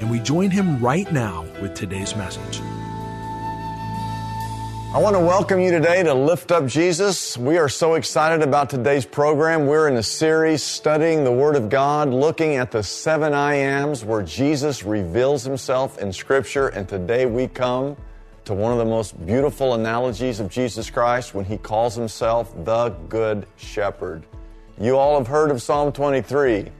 and 0.00 0.10
we 0.10 0.20
join 0.20 0.50
him 0.50 0.78
right 0.78 1.10
now 1.12 1.44
with 1.60 1.74
today's 1.74 2.14
message. 2.16 2.60
I 4.90 5.00
want 5.00 5.16
to 5.16 5.20
welcome 5.20 5.60
you 5.60 5.70
today 5.70 6.02
to 6.02 6.14
Lift 6.14 6.50
Up 6.50 6.66
Jesus. 6.66 7.36
We 7.36 7.58
are 7.58 7.68
so 7.68 7.94
excited 7.94 8.42
about 8.42 8.70
today's 8.70 9.04
program. 9.04 9.66
We're 9.66 9.86
in 9.88 9.96
a 9.96 10.02
series 10.02 10.62
studying 10.62 11.24
the 11.24 11.32
Word 11.32 11.56
of 11.56 11.68
God, 11.68 12.08
looking 12.08 12.56
at 12.56 12.70
the 12.70 12.82
seven 12.82 13.34
I 13.34 13.56
ams 13.56 14.02
where 14.02 14.22
Jesus 14.22 14.84
reveals 14.84 15.44
himself 15.44 15.98
in 15.98 16.10
Scripture. 16.10 16.68
And 16.68 16.88
today 16.88 17.26
we 17.26 17.48
come 17.48 17.98
to 18.46 18.54
one 18.54 18.72
of 18.72 18.78
the 18.78 18.86
most 18.86 19.26
beautiful 19.26 19.74
analogies 19.74 20.40
of 20.40 20.48
Jesus 20.48 20.88
Christ 20.88 21.34
when 21.34 21.44
he 21.44 21.58
calls 21.58 21.94
himself 21.94 22.54
the 22.64 22.88
Good 23.10 23.46
Shepherd. 23.56 24.24
You 24.80 24.96
all 24.96 25.18
have 25.18 25.26
heard 25.26 25.50
of 25.50 25.60
Psalm 25.60 25.92
23, 25.92 26.70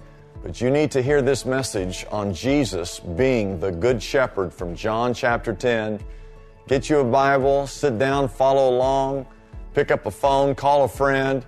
but 0.42 0.60
you 0.60 0.70
need 0.70 0.90
to 0.92 1.02
hear 1.02 1.20
this 1.20 1.44
message 1.44 2.06
on 2.10 2.32
Jesus 2.32 3.00
being 3.00 3.58
the 3.58 3.72
Good 3.72 4.02
Shepherd 4.02 4.52
from 4.52 4.74
John 4.74 5.12
chapter 5.14 5.52
10 5.52 6.00
Get 6.68 6.90
you 6.90 6.98
a 6.98 7.04
Bible, 7.04 7.66
sit 7.66 7.98
down, 7.98 8.28
follow 8.28 8.68
along, 8.68 9.26
pick 9.72 9.90
up 9.90 10.04
a 10.04 10.10
phone, 10.10 10.54
call 10.54 10.84
a 10.84 10.88
friend, 10.88 11.42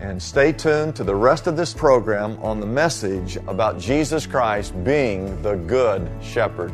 and 0.00 0.20
stay 0.20 0.52
tuned 0.52 0.96
to 0.96 1.04
the 1.04 1.14
rest 1.14 1.46
of 1.46 1.56
this 1.56 1.72
program 1.72 2.36
on 2.42 2.58
the 2.58 2.66
message 2.66 3.36
about 3.46 3.78
Jesus 3.78 4.26
Christ 4.26 4.74
being 4.82 5.40
the 5.42 5.54
Good 5.54 6.10
Shepherd. 6.20 6.72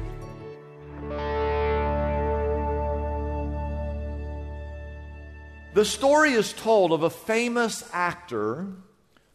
The 5.74 5.84
story 5.84 6.32
is 6.32 6.54
told 6.54 6.92
of 6.92 7.02
a 7.02 7.10
famous 7.10 7.88
actor 7.92 8.68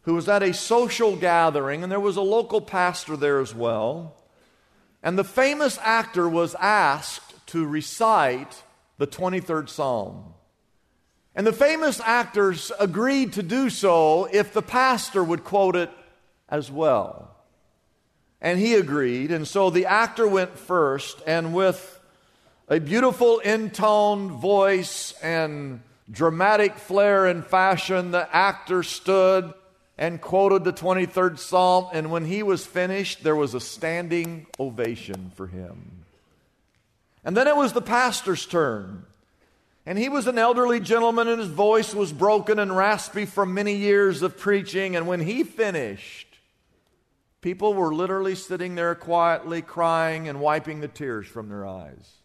who 0.02 0.14
was 0.14 0.28
at 0.28 0.42
a 0.42 0.54
social 0.54 1.16
gathering, 1.16 1.82
and 1.82 1.92
there 1.92 2.00
was 2.00 2.16
a 2.16 2.22
local 2.22 2.60
pastor 2.60 3.16
there 3.16 3.40
as 3.40 3.54
well. 3.54 4.16
And 5.02 5.18
the 5.18 5.24
famous 5.24 5.78
actor 5.82 6.28
was 6.28 6.54
asked 6.56 7.46
to 7.48 7.66
recite 7.66 8.62
the 8.98 9.06
23rd 9.06 9.68
Psalm. 9.68 10.34
And 11.34 11.46
the 11.46 11.52
famous 11.52 12.00
actors 12.00 12.72
agreed 12.80 13.34
to 13.34 13.42
do 13.42 13.70
so 13.70 14.24
if 14.32 14.52
the 14.52 14.62
pastor 14.62 15.22
would 15.22 15.44
quote 15.44 15.76
it 15.76 15.90
as 16.48 16.70
well. 16.70 17.36
And 18.40 18.58
he 18.58 18.74
agreed, 18.74 19.30
and 19.30 19.46
so 19.46 19.70
the 19.70 19.86
actor 19.86 20.26
went 20.26 20.58
first, 20.58 21.20
and 21.26 21.54
with 21.54 22.00
a 22.68 22.80
beautiful 22.80 23.38
intoned 23.40 24.32
voice 24.32 25.12
and 25.22 25.80
dramatic 26.10 26.76
flair 26.76 27.26
and 27.26 27.44
fashion, 27.44 28.10
the 28.10 28.34
actor 28.34 28.82
stood 28.82 29.52
and 29.98 30.20
quoted 30.20 30.62
the 30.62 30.72
23rd 30.72 31.38
Psalm. 31.38 31.88
And 31.92 32.10
when 32.10 32.24
he 32.24 32.42
was 32.42 32.64
finished, 32.64 33.24
there 33.24 33.36
was 33.36 33.54
a 33.54 33.60
standing 33.60 34.46
ovation 34.58 35.32
for 35.34 35.48
him. 35.48 36.04
And 37.24 37.36
then 37.36 37.48
it 37.48 37.56
was 37.56 37.72
the 37.72 37.82
pastor's 37.82 38.46
turn. 38.46 39.04
And 39.84 39.98
he 39.98 40.08
was 40.08 40.26
an 40.26 40.38
elderly 40.38 40.80
gentleman, 40.80 41.28
and 41.28 41.40
his 41.40 41.48
voice 41.48 41.94
was 41.94 42.12
broken 42.12 42.58
and 42.58 42.76
raspy 42.76 43.24
from 43.24 43.54
many 43.54 43.74
years 43.74 44.22
of 44.22 44.36
preaching. 44.38 44.94
And 44.94 45.06
when 45.06 45.20
he 45.20 45.42
finished, 45.42 46.28
people 47.40 47.74
were 47.74 47.94
literally 47.94 48.34
sitting 48.34 48.74
there 48.74 48.94
quietly 48.94 49.62
crying 49.62 50.28
and 50.28 50.40
wiping 50.40 50.80
the 50.80 50.88
tears 50.88 51.26
from 51.26 51.48
their 51.48 51.66
eyes. 51.66 52.18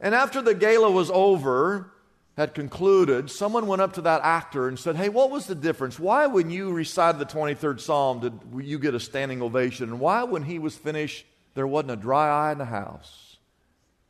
And 0.00 0.14
after 0.14 0.40
the 0.40 0.54
gala 0.54 0.90
was 0.90 1.10
over, 1.10 1.90
had 2.36 2.54
concluded, 2.54 3.30
someone 3.30 3.66
went 3.66 3.80
up 3.80 3.92
to 3.92 4.00
that 4.02 4.22
actor 4.22 4.66
and 4.66 4.78
said, 4.78 4.96
Hey, 4.96 5.08
what 5.08 5.30
was 5.30 5.46
the 5.46 5.54
difference? 5.54 5.98
Why, 6.00 6.26
when 6.26 6.50
you 6.50 6.72
recited 6.72 7.18
the 7.18 7.26
23rd 7.26 7.80
Psalm, 7.80 8.20
did 8.20 8.66
you 8.66 8.78
get 8.78 8.94
a 8.94 9.00
standing 9.00 9.40
ovation? 9.40 9.90
And 9.90 10.00
why, 10.00 10.24
when 10.24 10.42
he 10.42 10.58
was 10.58 10.76
finished, 10.76 11.24
there 11.54 11.66
wasn't 11.66 11.92
a 11.92 11.96
dry 11.96 12.48
eye 12.48 12.52
in 12.52 12.58
the 12.58 12.64
house? 12.64 13.36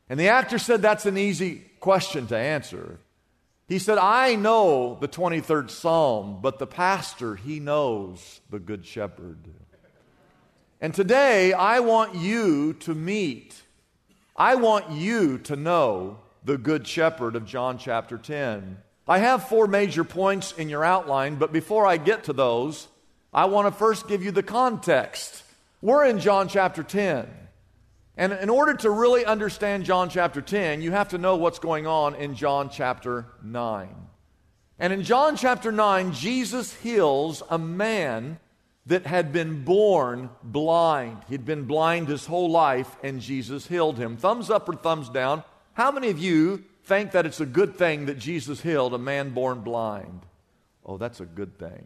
And 0.09 0.19
the 0.19 0.29
actor 0.29 0.59
said 0.59 0.81
that's 0.81 1.07
an 1.07 1.19
easy 1.19 1.65
question 1.81 2.27
to 2.29 2.37
answer. 2.37 2.99
He 3.69 3.79
said, 3.79 3.99
I 3.99 4.35
know 4.35 4.99
the 5.01 5.09
23rd 5.09 5.71
Psalm, 5.71 6.39
but 6.43 6.59
the 6.59 6.67
pastor, 6.67 7.37
he 7.37 7.61
knows 7.61 8.41
the 8.51 8.59
Good 8.59 8.87
Shepherd. 8.87 9.39
And 10.81 10.95
today, 10.95 11.55
I 11.55 11.81
want 11.81 12.15
you 12.15 12.75
to 12.75 12.95
meet, 12.95 13.55
I 14.37 14.57
want 14.57 14.91
you 14.91 15.39
to 15.39 15.57
know 15.57 16.19
the 16.45 16.59
Good 16.59 16.87
Shepherd 16.87 17.37
of 17.37 17.47
John 17.47 17.79
chapter 17.79 18.19
10. 18.19 18.77
I 19.09 19.19
have 19.19 19.49
four 19.49 19.67
major 19.67 20.05
points 20.05 20.53
in 20.53 20.69
your 20.69 20.85
outline, 20.85 21.37
but 21.37 21.53
before 21.53 21.87
I 21.87 21.97
get 21.97 22.25
to 22.25 22.33
those, 22.33 22.89
I 23.33 23.47
want 23.47 23.67
to 23.67 23.79
first 23.79 24.09
give 24.09 24.23
you 24.23 24.31
the 24.31 24.43
context. 24.43 25.43
We're 25.81 26.05
in 26.05 26.21
John 26.21 26.49
chapter 26.49 26.83
10. 26.83 27.27
And 28.17 28.33
in 28.33 28.49
order 28.49 28.75
to 28.75 28.91
really 28.91 29.25
understand 29.25 29.85
John 29.85 30.09
chapter 30.09 30.41
10, 30.41 30.83
you 30.83 30.93
have 30.93 31.09
to 31.09 31.19
know 31.19 31.37
what's 31.37 31.59
going 31.59 31.87
on 31.87 32.15
in 32.15 32.35
John 32.35 32.71
chapter 32.71 33.27
9. 33.43 33.89
And 34.79 34.93
in 34.93 35.03
John 35.03 35.37
chapter 35.37 35.73
9, 35.73 36.13
Jesus 36.13 36.75
heals 36.75 37.43
a 37.51 37.59
man 37.59 38.39
that 38.87 39.07
had 39.07 39.33
been 39.33 39.65
born 39.65 40.31
blind. 40.43 41.19
He'd 41.29 41.45
been 41.45 41.65
blind 41.65 42.09
his 42.09 42.27
whole 42.27 42.51
life, 42.51 42.97
and 43.03 43.21
Jesus 43.21 43.67
healed 43.67 43.99
him. 43.99 44.17
Thumbs 44.17 44.51
up 44.51 44.69
or 44.69 44.75
thumbs 44.75 45.09
down. 45.09 45.43
How 45.75 45.91
many 45.93 46.09
of 46.09 46.19
you 46.19 46.65
think 46.85 47.13
that 47.13 47.27
it's 47.27 47.41
a 47.41 47.47
good 47.47 47.77
thing 47.77 48.07
that 48.07 48.19
Jesus 48.19 48.61
healed 48.61 48.95
a 48.95 48.99
man 48.99 49.31
born 49.31 49.61
blind? 49.61 50.23
Oh, 50.85 50.97
that's 50.97 51.21
a 51.21 51.25
good 51.25 51.59
thing. 51.59 51.85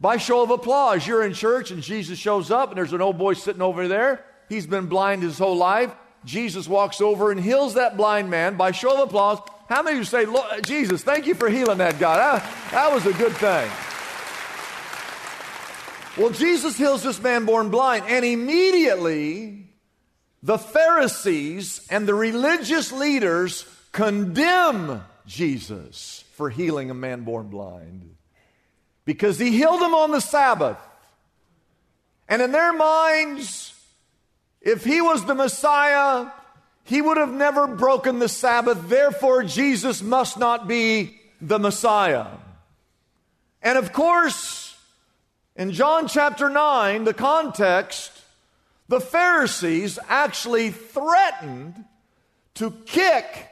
By 0.00 0.16
show 0.16 0.42
of 0.42 0.50
applause, 0.50 1.06
you're 1.06 1.24
in 1.24 1.32
church 1.32 1.70
and 1.70 1.82
Jesus 1.82 2.18
shows 2.18 2.50
up, 2.50 2.70
and 2.70 2.78
there's 2.78 2.92
an 2.92 3.00
old 3.00 3.18
boy 3.18 3.34
sitting 3.34 3.62
over 3.62 3.86
there 3.88 4.24
He's 4.52 4.66
been 4.66 4.86
blind 4.86 5.22
his 5.22 5.38
whole 5.38 5.56
life. 5.56 5.94
Jesus 6.26 6.68
walks 6.68 7.00
over 7.00 7.30
and 7.30 7.40
heals 7.40 7.74
that 7.74 7.96
blind 7.96 8.28
man 8.28 8.58
by 8.58 8.72
show 8.72 8.92
of 8.94 9.08
applause. 9.08 9.38
How 9.66 9.82
many 9.82 9.96
of 9.96 10.00
you 10.00 10.04
say, 10.04 10.26
Jesus, 10.62 11.02
thank 11.02 11.26
you 11.26 11.34
for 11.34 11.48
healing 11.48 11.78
that 11.78 11.98
guy? 11.98 12.16
That, 12.16 12.70
that 12.70 12.92
was 12.92 13.06
a 13.06 13.14
good 13.14 13.32
thing. 13.32 13.70
Well, 16.18 16.30
Jesus 16.34 16.76
heals 16.76 17.02
this 17.02 17.20
man 17.22 17.46
born 17.46 17.70
blind, 17.70 18.04
and 18.06 18.26
immediately 18.26 19.71
the 20.42 20.58
Pharisees 20.58 21.86
and 21.90 22.06
the 22.06 22.14
religious 22.14 22.92
leaders 22.92 23.64
condemn 23.92 25.04
Jesus 25.26 26.24
for 26.32 26.50
healing 26.50 26.90
a 26.90 26.94
man 26.94 27.22
born 27.22 27.48
blind 27.48 28.16
because 29.04 29.38
he 29.38 29.50
healed 29.50 29.80
him 29.80 29.94
on 29.94 30.10
the 30.10 30.20
Sabbath. 30.20 30.78
And 32.28 32.40
in 32.42 32.52
their 32.52 32.72
minds, 32.72 33.74
if 34.60 34.84
he 34.84 35.00
was 35.00 35.24
the 35.24 35.34
Messiah, 35.34 36.30
he 36.84 37.02
would 37.02 37.16
have 37.16 37.32
never 37.32 37.66
broken 37.66 38.18
the 38.18 38.28
Sabbath. 38.28 38.88
Therefore, 38.88 39.42
Jesus 39.42 40.02
must 40.02 40.38
not 40.38 40.66
be 40.66 41.18
the 41.40 41.58
Messiah. 41.58 42.26
And 43.62 43.78
of 43.78 43.92
course, 43.92 44.76
in 45.54 45.72
John 45.72 46.08
chapter 46.08 46.48
9, 46.48 47.04
the 47.04 47.14
context, 47.14 48.21
the 48.88 49.00
Pharisees 49.00 49.98
actually 50.08 50.70
threatened 50.70 51.84
to 52.54 52.70
kick 52.86 53.48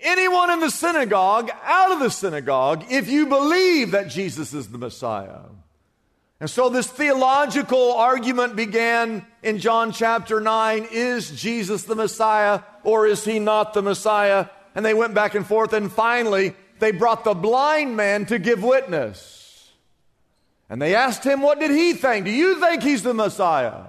anyone 0.00 0.50
in 0.50 0.60
the 0.60 0.70
synagogue 0.70 1.50
out 1.62 1.92
of 1.92 2.00
the 2.00 2.10
synagogue 2.10 2.84
if 2.90 3.08
you 3.08 3.26
believe 3.26 3.92
that 3.92 4.08
Jesus 4.08 4.52
is 4.52 4.68
the 4.68 4.78
Messiah. 4.78 5.40
And 6.40 6.50
so 6.50 6.68
this 6.68 6.88
theological 6.88 7.92
argument 7.92 8.56
began 8.56 9.24
in 9.44 9.58
John 9.58 9.92
chapter 9.92 10.40
9 10.40 10.88
is 10.90 11.30
Jesus 11.40 11.84
the 11.84 11.94
Messiah 11.94 12.62
or 12.82 13.06
is 13.06 13.24
he 13.24 13.38
not 13.38 13.74
the 13.74 13.82
Messiah? 13.82 14.48
And 14.74 14.84
they 14.84 14.94
went 14.94 15.14
back 15.14 15.34
and 15.34 15.46
forth, 15.46 15.72
and 15.72 15.92
finally, 15.92 16.54
they 16.78 16.90
brought 16.90 17.24
the 17.24 17.34
blind 17.34 17.96
man 17.96 18.26
to 18.26 18.38
give 18.38 18.62
witness. 18.64 19.70
And 20.68 20.80
they 20.80 20.94
asked 20.94 21.22
him, 21.22 21.42
What 21.42 21.60
did 21.60 21.70
he 21.70 21.92
think? 21.92 22.24
Do 22.24 22.32
you 22.32 22.58
think 22.58 22.82
he's 22.82 23.02
the 23.02 23.14
Messiah? 23.14 23.84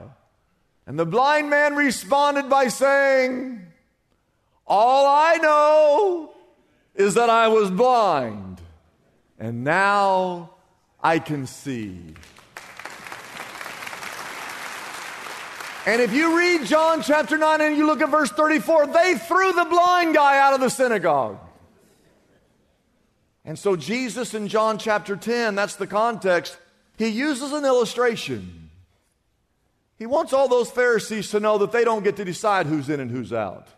And 0.85 0.99
the 0.99 1.05
blind 1.05 1.49
man 1.49 1.75
responded 1.75 2.49
by 2.49 2.67
saying, 2.67 3.65
All 4.67 5.05
I 5.07 5.37
know 5.37 6.33
is 6.93 7.13
that 7.13 7.29
I 7.29 7.47
was 7.47 7.71
blind, 7.71 8.61
and 9.39 9.63
now 9.63 10.51
I 11.01 11.19
can 11.19 11.47
see. 11.47 12.15
And 15.85 16.01
if 16.01 16.13
you 16.13 16.37
read 16.37 16.65
John 16.65 17.01
chapter 17.01 17.37
9 17.37 17.59
and 17.59 17.75
you 17.75 17.85
look 17.85 18.01
at 18.01 18.09
verse 18.09 18.29
34, 18.29 18.87
they 18.87 19.15
threw 19.17 19.51
the 19.51 19.65
blind 19.65 20.15
guy 20.15 20.39
out 20.39 20.53
of 20.53 20.61
the 20.61 20.69
synagogue. 20.69 21.39
And 23.43 23.59
so, 23.59 23.75
Jesus 23.75 24.33
in 24.33 24.47
John 24.47 24.77
chapter 24.77 25.17
10, 25.17 25.55
that's 25.55 25.75
the 25.75 25.87
context, 25.87 26.57
he 26.97 27.07
uses 27.07 27.51
an 27.51 27.65
illustration. 27.65 28.62
He 30.03 30.07
wants 30.07 30.33
all 30.33 30.49
those 30.49 30.69
Pharisees 30.69 31.29
to 31.29 31.39
know 31.39 31.59
that 31.59 31.71
they 31.71 31.85
don't 31.85 32.03
get 32.03 32.17
to 32.17 32.25
decide 32.25 32.65
who's 32.65 32.89
in 32.89 32.99
and 32.99 33.09
who's 33.09 33.31
out. 33.31 33.69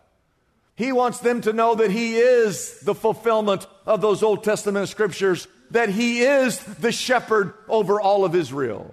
He 0.74 0.90
wants 0.90 1.20
them 1.20 1.40
to 1.42 1.52
know 1.52 1.76
that 1.76 1.92
he 1.92 2.16
is 2.16 2.80
the 2.80 2.96
fulfillment 2.96 3.64
of 3.86 4.00
those 4.00 4.24
Old 4.24 4.42
Testament 4.42 4.88
scriptures, 4.88 5.46
that 5.70 5.88
he 5.88 6.22
is 6.22 6.58
the 6.58 6.90
shepherd 6.90 7.54
over 7.68 8.00
all 8.00 8.24
of 8.24 8.34
Israel. 8.34 8.92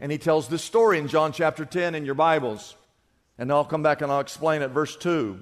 And 0.00 0.10
he 0.10 0.18
tells 0.18 0.48
this 0.48 0.64
story 0.64 0.98
in 0.98 1.06
John 1.06 1.30
chapter 1.30 1.64
10 1.64 1.94
in 1.94 2.04
your 2.04 2.16
Bibles. 2.16 2.74
And 3.38 3.52
I'll 3.52 3.64
come 3.64 3.84
back 3.84 4.02
and 4.02 4.10
I'll 4.10 4.18
explain 4.18 4.62
it. 4.62 4.72
Verse 4.72 4.96
2. 4.96 5.38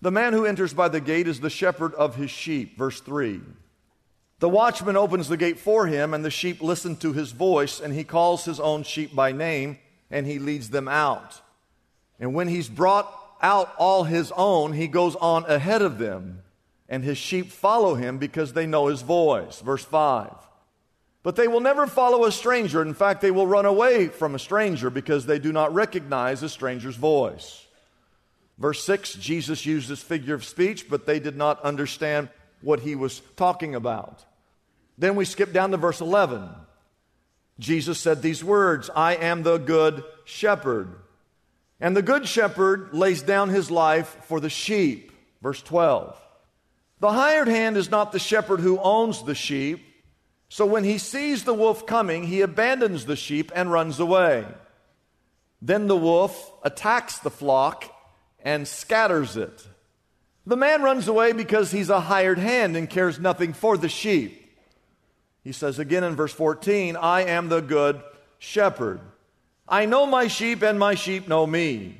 The 0.00 0.10
man 0.10 0.32
who 0.32 0.46
enters 0.46 0.74
by 0.74 0.88
the 0.88 1.00
gate 1.00 1.28
is 1.28 1.38
the 1.38 1.48
shepherd 1.48 1.94
of 1.94 2.16
his 2.16 2.32
sheep. 2.32 2.76
Verse 2.76 2.98
3. 2.98 3.40
The 4.40 4.48
watchman 4.48 4.96
opens 4.96 5.28
the 5.28 5.36
gate 5.36 5.60
for 5.60 5.86
him, 5.86 6.12
and 6.12 6.24
the 6.24 6.28
sheep 6.28 6.60
listen 6.60 6.96
to 6.96 7.12
his 7.12 7.30
voice, 7.30 7.78
and 7.78 7.94
he 7.94 8.02
calls 8.02 8.44
his 8.44 8.58
own 8.58 8.82
sheep 8.82 9.14
by 9.14 9.30
name, 9.30 9.78
and 10.12 10.26
he 10.26 10.38
leads 10.38 10.70
them 10.70 10.86
out. 10.86 11.40
And 12.20 12.34
when 12.34 12.46
he's 12.46 12.68
brought 12.68 13.12
out 13.40 13.74
all 13.78 14.04
his 14.04 14.30
own, 14.36 14.74
he 14.74 14.86
goes 14.86 15.16
on 15.16 15.44
ahead 15.50 15.82
of 15.82 15.98
them, 15.98 16.42
and 16.88 17.02
his 17.02 17.18
sheep 17.18 17.50
follow 17.50 17.96
him 17.96 18.18
because 18.18 18.52
they 18.52 18.66
know 18.66 18.86
his 18.86 19.02
voice. 19.02 19.60
Verse 19.60 19.84
5. 19.84 20.32
But 21.24 21.36
they 21.36 21.48
will 21.48 21.60
never 21.60 21.86
follow 21.86 22.24
a 22.24 22.32
stranger. 22.32 22.82
In 22.82 22.94
fact, 22.94 23.20
they 23.20 23.30
will 23.30 23.46
run 23.46 23.64
away 23.64 24.08
from 24.08 24.34
a 24.34 24.40
stranger 24.40 24.90
because 24.90 25.26
they 25.26 25.38
do 25.38 25.52
not 25.52 25.72
recognize 25.72 26.42
a 26.42 26.48
stranger's 26.48 26.96
voice. 26.96 27.66
Verse 28.58 28.84
6 28.84 29.14
Jesus 29.14 29.64
used 29.64 29.88
this 29.88 30.02
figure 30.02 30.34
of 30.34 30.44
speech, 30.44 30.88
but 30.90 31.06
they 31.06 31.18
did 31.18 31.36
not 31.36 31.60
understand 31.62 32.28
what 32.60 32.80
he 32.80 32.94
was 32.94 33.22
talking 33.36 33.74
about. 33.74 34.24
Then 34.98 35.16
we 35.16 35.24
skip 35.24 35.52
down 35.52 35.70
to 35.70 35.76
verse 35.76 36.00
11. 36.00 36.48
Jesus 37.62 37.98
said 37.98 38.20
these 38.20 38.44
words 38.44 38.90
I 38.94 39.14
am 39.14 39.42
the 39.42 39.58
good 39.58 40.04
shepherd. 40.24 40.94
And 41.80 41.96
the 41.96 42.02
good 42.02 42.28
shepherd 42.28 42.92
lays 42.92 43.22
down 43.22 43.48
his 43.48 43.70
life 43.70 44.16
for 44.24 44.38
the 44.38 44.50
sheep. 44.50 45.10
Verse 45.42 45.62
12. 45.62 46.16
The 47.00 47.10
hired 47.10 47.48
hand 47.48 47.76
is 47.76 47.90
not 47.90 48.12
the 48.12 48.20
shepherd 48.20 48.60
who 48.60 48.78
owns 48.78 49.24
the 49.24 49.34
sheep 49.34 49.84
so 50.52 50.66
when 50.66 50.84
he 50.84 50.98
sees 50.98 51.44
the 51.44 51.54
wolf 51.54 51.86
coming, 51.86 52.24
he 52.24 52.42
abandons 52.42 53.06
the 53.06 53.16
sheep 53.16 53.50
and 53.54 53.72
runs 53.72 53.98
away. 53.98 54.44
Then 55.62 55.86
the 55.86 55.96
wolf 55.96 56.52
attacks 56.62 57.16
the 57.20 57.30
flock 57.30 57.86
and 58.38 58.68
scatters 58.68 59.38
it. 59.38 59.66
The 60.44 60.58
man 60.58 60.82
runs 60.82 61.08
away 61.08 61.32
because 61.32 61.70
he's 61.70 61.88
a 61.88 62.00
hired 62.00 62.36
hand 62.36 62.76
and 62.76 62.90
cares 62.90 63.18
nothing 63.18 63.54
for 63.54 63.78
the 63.78 63.88
sheep. 63.88 64.41
He 65.42 65.52
says 65.52 65.78
again 65.78 66.04
in 66.04 66.14
verse 66.14 66.32
14, 66.32 66.96
I 66.96 67.22
am 67.22 67.48
the 67.48 67.60
good 67.60 68.00
shepherd. 68.38 69.00
I 69.68 69.86
know 69.86 70.06
my 70.06 70.28
sheep 70.28 70.62
and 70.62 70.78
my 70.78 70.94
sheep 70.94 71.28
know 71.28 71.46
me. 71.46 71.96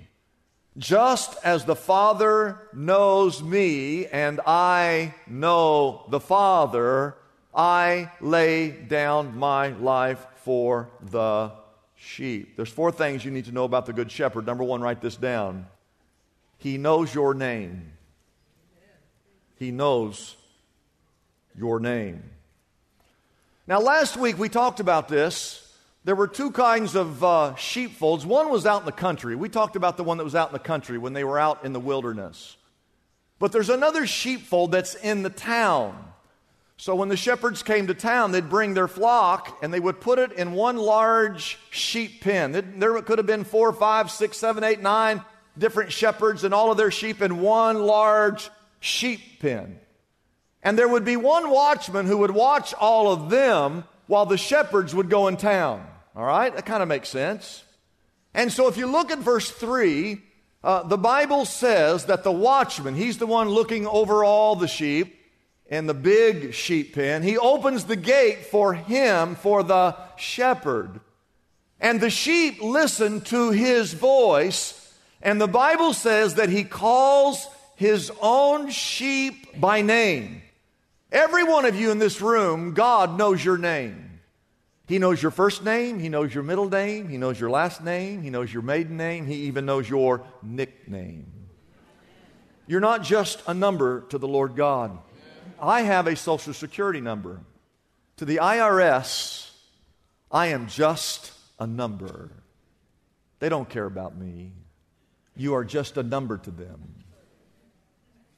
Just 0.79 1.37
as 1.45 1.65
the 1.65 1.77
Father 1.77 2.59
knows 2.73 3.43
me 3.43 4.07
and 4.07 4.41
I 4.47 5.15
know 5.27 6.07
the 6.09 6.21
Father, 6.21 7.17
I 7.55 8.11
lay 8.21 8.71
down 8.71 9.37
my 9.37 9.69
life 9.69 10.25
for 10.37 10.89
the 11.11 11.53
sheep. 11.95 12.57
There's 12.57 12.71
four 12.71 12.91
things 12.91 13.25
you 13.25 13.31
need 13.31 13.45
to 13.47 13.53
know 13.53 13.65
about 13.65 13.87
the 13.87 13.93
Good 13.93 14.11
Shepherd. 14.11 14.47
Number 14.47 14.65
one, 14.65 14.81
write 14.81 15.01
this 15.01 15.17
down. 15.17 15.67
He 16.59 16.79
knows 16.79 17.15
your 17.15 17.35
name. 17.35 17.93
He 19.57 19.71
knows 19.71 20.37
your 21.57 21.81
name. 21.81 22.23
Now, 23.67 23.81
last 23.81 24.17
week 24.17 24.39
we 24.39 24.49
talked 24.49 24.81
about 24.81 25.09
this. 25.09 25.59
There 26.05 26.17
were 26.17 26.27
two 26.27 26.51
kinds 26.51 26.97
of 26.97 27.23
uh, 27.23 27.55
sheepfolds. 27.55 28.27
One 28.27 28.51
was 28.51 28.67
out 28.67 28.81
in 28.81 28.87
the 28.87 28.93
country. 28.93 29.37
We 29.37 29.49
talked 29.49 29.77
about 29.77 29.97
the 29.97 30.03
one 30.03 30.19
that 30.19 30.25
was 30.25 30.35
out 30.35 30.49
in 30.49 30.53
the 30.53 30.59
country 30.59 30.99
when 30.99 31.13
they 31.13 31.23
were 31.23 31.39
out 31.39 31.65
in 31.65 31.73
the 31.73 31.79
wilderness. 31.79 32.57
But 33.39 33.53
there's 33.53 33.71
another 33.71 34.05
sheepfold 34.05 34.73
that's 34.73 34.97
in 34.97 35.23
the 35.23 35.31
town. 35.31 35.97
So 36.77 36.97
when 36.97 37.09
the 37.09 37.17
shepherds 37.17 37.63
came 37.63 37.87
to 37.87 37.95
town, 37.95 38.33
they'd 38.33 38.51
bring 38.51 38.75
their 38.75 38.89
flock 38.89 39.59
and 39.63 39.73
they 39.73 39.79
would 39.79 40.01
put 40.01 40.19
it 40.19 40.33
in 40.33 40.55
one 40.55 40.77
large 40.77 41.57
sheep 41.71 42.21
pen. 42.21 42.75
There 42.81 43.01
could 43.03 43.19
have 43.19 43.27
been 43.27 43.45
four, 43.45 43.73
five, 43.73 44.11
six, 44.11 44.37
seven, 44.39 44.65
eight, 44.65 44.81
nine 44.81 45.25
different 45.57 45.93
shepherds 45.93 46.43
and 46.43 46.53
all 46.53 46.73
of 46.73 46.77
their 46.77 46.91
sheep 46.91 47.23
in 47.23 47.41
one 47.41 47.81
large 47.81 48.51
sheep 48.81 49.39
pen. 49.39 49.79
And 50.63 50.79
there 50.79 50.89
would 50.89 51.05
be 51.05 51.17
one 51.17 51.51
watchman 51.51 52.07
who 52.07 52.19
would 52.19 52.31
watch 52.31 52.73
all 52.75 53.13
of 53.13 53.31
them 53.31 53.85
while 54.07 54.27
the 54.27 54.39
shepherds 54.39 54.95
would 54.95 55.11
go 55.11 55.29
in 55.29 55.37
town. 55.37 55.87
All 56.15 56.25
right? 56.25 56.55
That 56.55 56.67
kind 56.67 56.83
of 56.83 56.89
makes 56.89 57.09
sense. 57.09 57.65
And 58.35 58.53
so 58.53 58.69
if 58.69 58.77
you 58.77 58.87
look 58.87 59.11
at 59.11 59.19
verse 59.19 59.51
3, 59.51 60.21
uh, 60.63 60.85
the 60.85 60.99
Bible 60.99 61.45
says 61.45 62.07
that 62.07 62.23
the 62.23 62.33
watchman, 62.33 62.95
he's 62.95 63.19
the 63.19 63.27
one 63.27 63.49
looking 63.49 63.87
over 63.87 64.25
all 64.25 64.55
the 64.55 64.69
sheep, 64.69 65.19
in 65.73 65.87
the 65.87 65.95
big 65.95 66.53
sheep 66.53 66.95
pen, 66.95 67.23
he 67.23 67.39
opens 67.39 67.85
the 67.85 67.97
gate 67.97 68.45
for 68.45 68.75
him, 68.75 69.35
for 69.35 69.63
the 69.63 69.97
shepherd. 70.17 71.01
And 71.81 71.99
the 71.99 72.11
sheep 72.11 72.63
listen 72.63 73.23
to 73.23 73.51
his 73.51 73.95
voice. 73.95 74.95
And 75.23 75.41
the 75.41 75.49
Bible 75.49 75.95
says 75.95 76.35
that 76.35 76.51
he 76.51 76.65
calls 76.65 77.49
his 77.77 78.13
own 78.21 78.71
sheep 78.71 79.59
by 79.59 79.81
name. 79.81 80.43
Every 81.13 81.45
one 81.45 81.67
of 81.67 81.77
you 81.77 81.91
in 81.91 81.99
this 81.99 82.23
room, 82.23 82.73
God 82.73 83.19
knows 83.19 83.45
your 83.45 83.59
name. 83.59 84.21
He 84.89 84.99
knows 84.99 85.23
your 85.23 85.31
first 85.31 85.63
name, 85.63 85.99
He 85.99 86.09
knows 86.09 86.35
your 86.35 86.43
middle 86.43 86.69
name, 86.69 87.09
He 87.09 87.19
knows 87.19 87.39
your 87.39 87.51
last 87.51 87.85
name, 87.85 88.23
He 88.23 88.31
knows 88.31 88.53
your 88.53 88.63
maiden 88.63 88.97
name, 88.97 89.27
He 89.27 89.35
even 89.43 89.67
knows 89.67 89.89
your 89.89 90.25
nickname. 90.43 91.31
You're 92.67 92.81
not 92.81 93.03
just 93.03 93.43
a 93.47 93.53
number 93.53 94.03
to 94.09 94.19
the 94.19 94.27
Lord 94.27 94.57
God. 94.57 94.99
I 95.61 95.83
have 95.83 96.07
a 96.07 96.17
Social 96.17 96.55
Security 96.55 97.01
number. 97.01 97.41
To 98.17 98.25
the 98.25 98.37
IRS, 98.37 99.51
I 100.31 100.49
am 100.49 100.67
just 100.67 101.33
a 101.59 101.67
number. 101.67 102.31
They 103.39 103.49
don't 103.49 103.69
care 103.69 103.85
about 103.85 104.17
me. 104.17 104.53
You 105.37 105.55
are 105.55 105.65
just 105.65 105.97
a 105.97 106.03
number 106.03 106.39
to 106.39 106.51
them. 106.51 107.05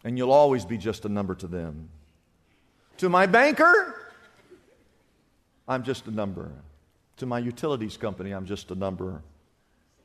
And 0.03 0.19
you'll 0.19 0.33
always 0.33 0.65
be 0.65 0.77
just 0.77 1.05
a 1.05 1.09
number 1.09 1.35
to 1.37 1.47
them. 1.47 1.89
To 2.99 3.09
my 3.09 3.27
banker, 3.27 4.13
I'm 5.67 5.83
just 5.83 6.07
a 6.07 6.11
number. 6.11 6.53
To 7.19 7.27
my 7.27 7.39
utilities 7.39 7.97
company, 7.97 8.33
I'm 8.33 8.47
just 8.47 8.71
a 8.71 8.75
number. 8.75 9.23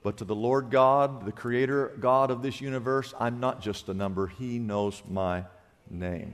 But 0.01 0.17
to 0.17 0.25
the 0.25 0.36
Lord 0.36 0.69
God, 0.69 1.25
the 1.25 1.31
Creator 1.31 1.93
God 2.00 2.31
of 2.31 2.41
this 2.41 2.62
universe, 2.62 3.13
I'm 3.19 3.39
not 3.39 3.62
just 3.62 3.89
a 3.89 3.93
number. 3.93 4.27
He 4.27 4.58
knows 4.58 5.03
my 5.10 5.43
name. 5.89 6.34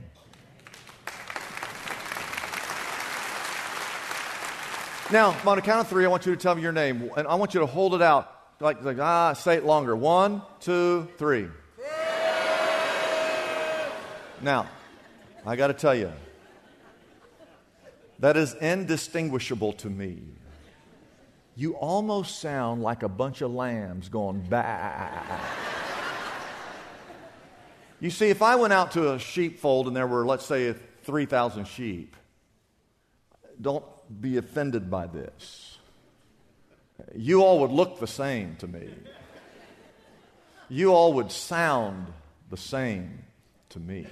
Now, 5.12 5.36
on 5.46 5.58
a 5.58 5.62
count 5.62 5.80
of 5.80 5.88
three, 5.88 6.04
I 6.04 6.08
want 6.08 6.26
you 6.26 6.34
to 6.34 6.40
tell 6.40 6.54
me 6.54 6.62
your 6.62 6.72
name, 6.72 7.10
and 7.16 7.28
I 7.28 7.36
want 7.36 7.54
you 7.54 7.60
to 7.60 7.66
hold 7.66 7.94
it 7.94 8.02
out. 8.02 8.32
Like, 8.60 8.82
like 8.82 8.98
ah, 8.98 9.34
say 9.34 9.56
it 9.56 9.64
longer. 9.64 9.94
One, 9.94 10.42
two, 10.60 11.08
three. 11.18 11.48
Now, 14.42 14.68
I 15.44 15.56
got 15.56 15.68
to 15.68 15.74
tell 15.74 15.94
you, 15.94 16.12
that 18.18 18.36
is 18.36 18.54
indistinguishable 18.54 19.72
to 19.74 19.90
me. 19.90 20.22
You 21.54 21.74
almost 21.74 22.40
sound 22.40 22.82
like 22.82 23.02
a 23.02 23.08
bunch 23.08 23.40
of 23.40 23.50
lambs 23.50 24.08
going 24.08 24.46
bah. 24.48 25.40
You 27.98 28.10
see, 28.10 28.28
if 28.28 28.42
I 28.42 28.56
went 28.56 28.74
out 28.74 28.92
to 28.92 29.12
a 29.12 29.18
sheepfold 29.18 29.86
and 29.86 29.96
there 29.96 30.06
were, 30.06 30.26
let's 30.26 30.44
say, 30.44 30.74
3,000 31.04 31.66
sheep, 31.66 32.14
don't 33.60 33.84
be 34.20 34.36
offended 34.36 34.90
by 34.90 35.06
this. 35.06 35.78
You 37.14 37.42
all 37.42 37.60
would 37.60 37.70
look 37.70 38.00
the 38.00 38.06
same 38.06 38.56
to 38.56 38.66
me. 38.66 38.90
You 40.68 40.92
all 40.92 41.14
would 41.14 41.32
sound 41.32 42.12
the 42.50 42.56
same 42.56 43.24
to 43.70 43.80
me. 43.80 44.06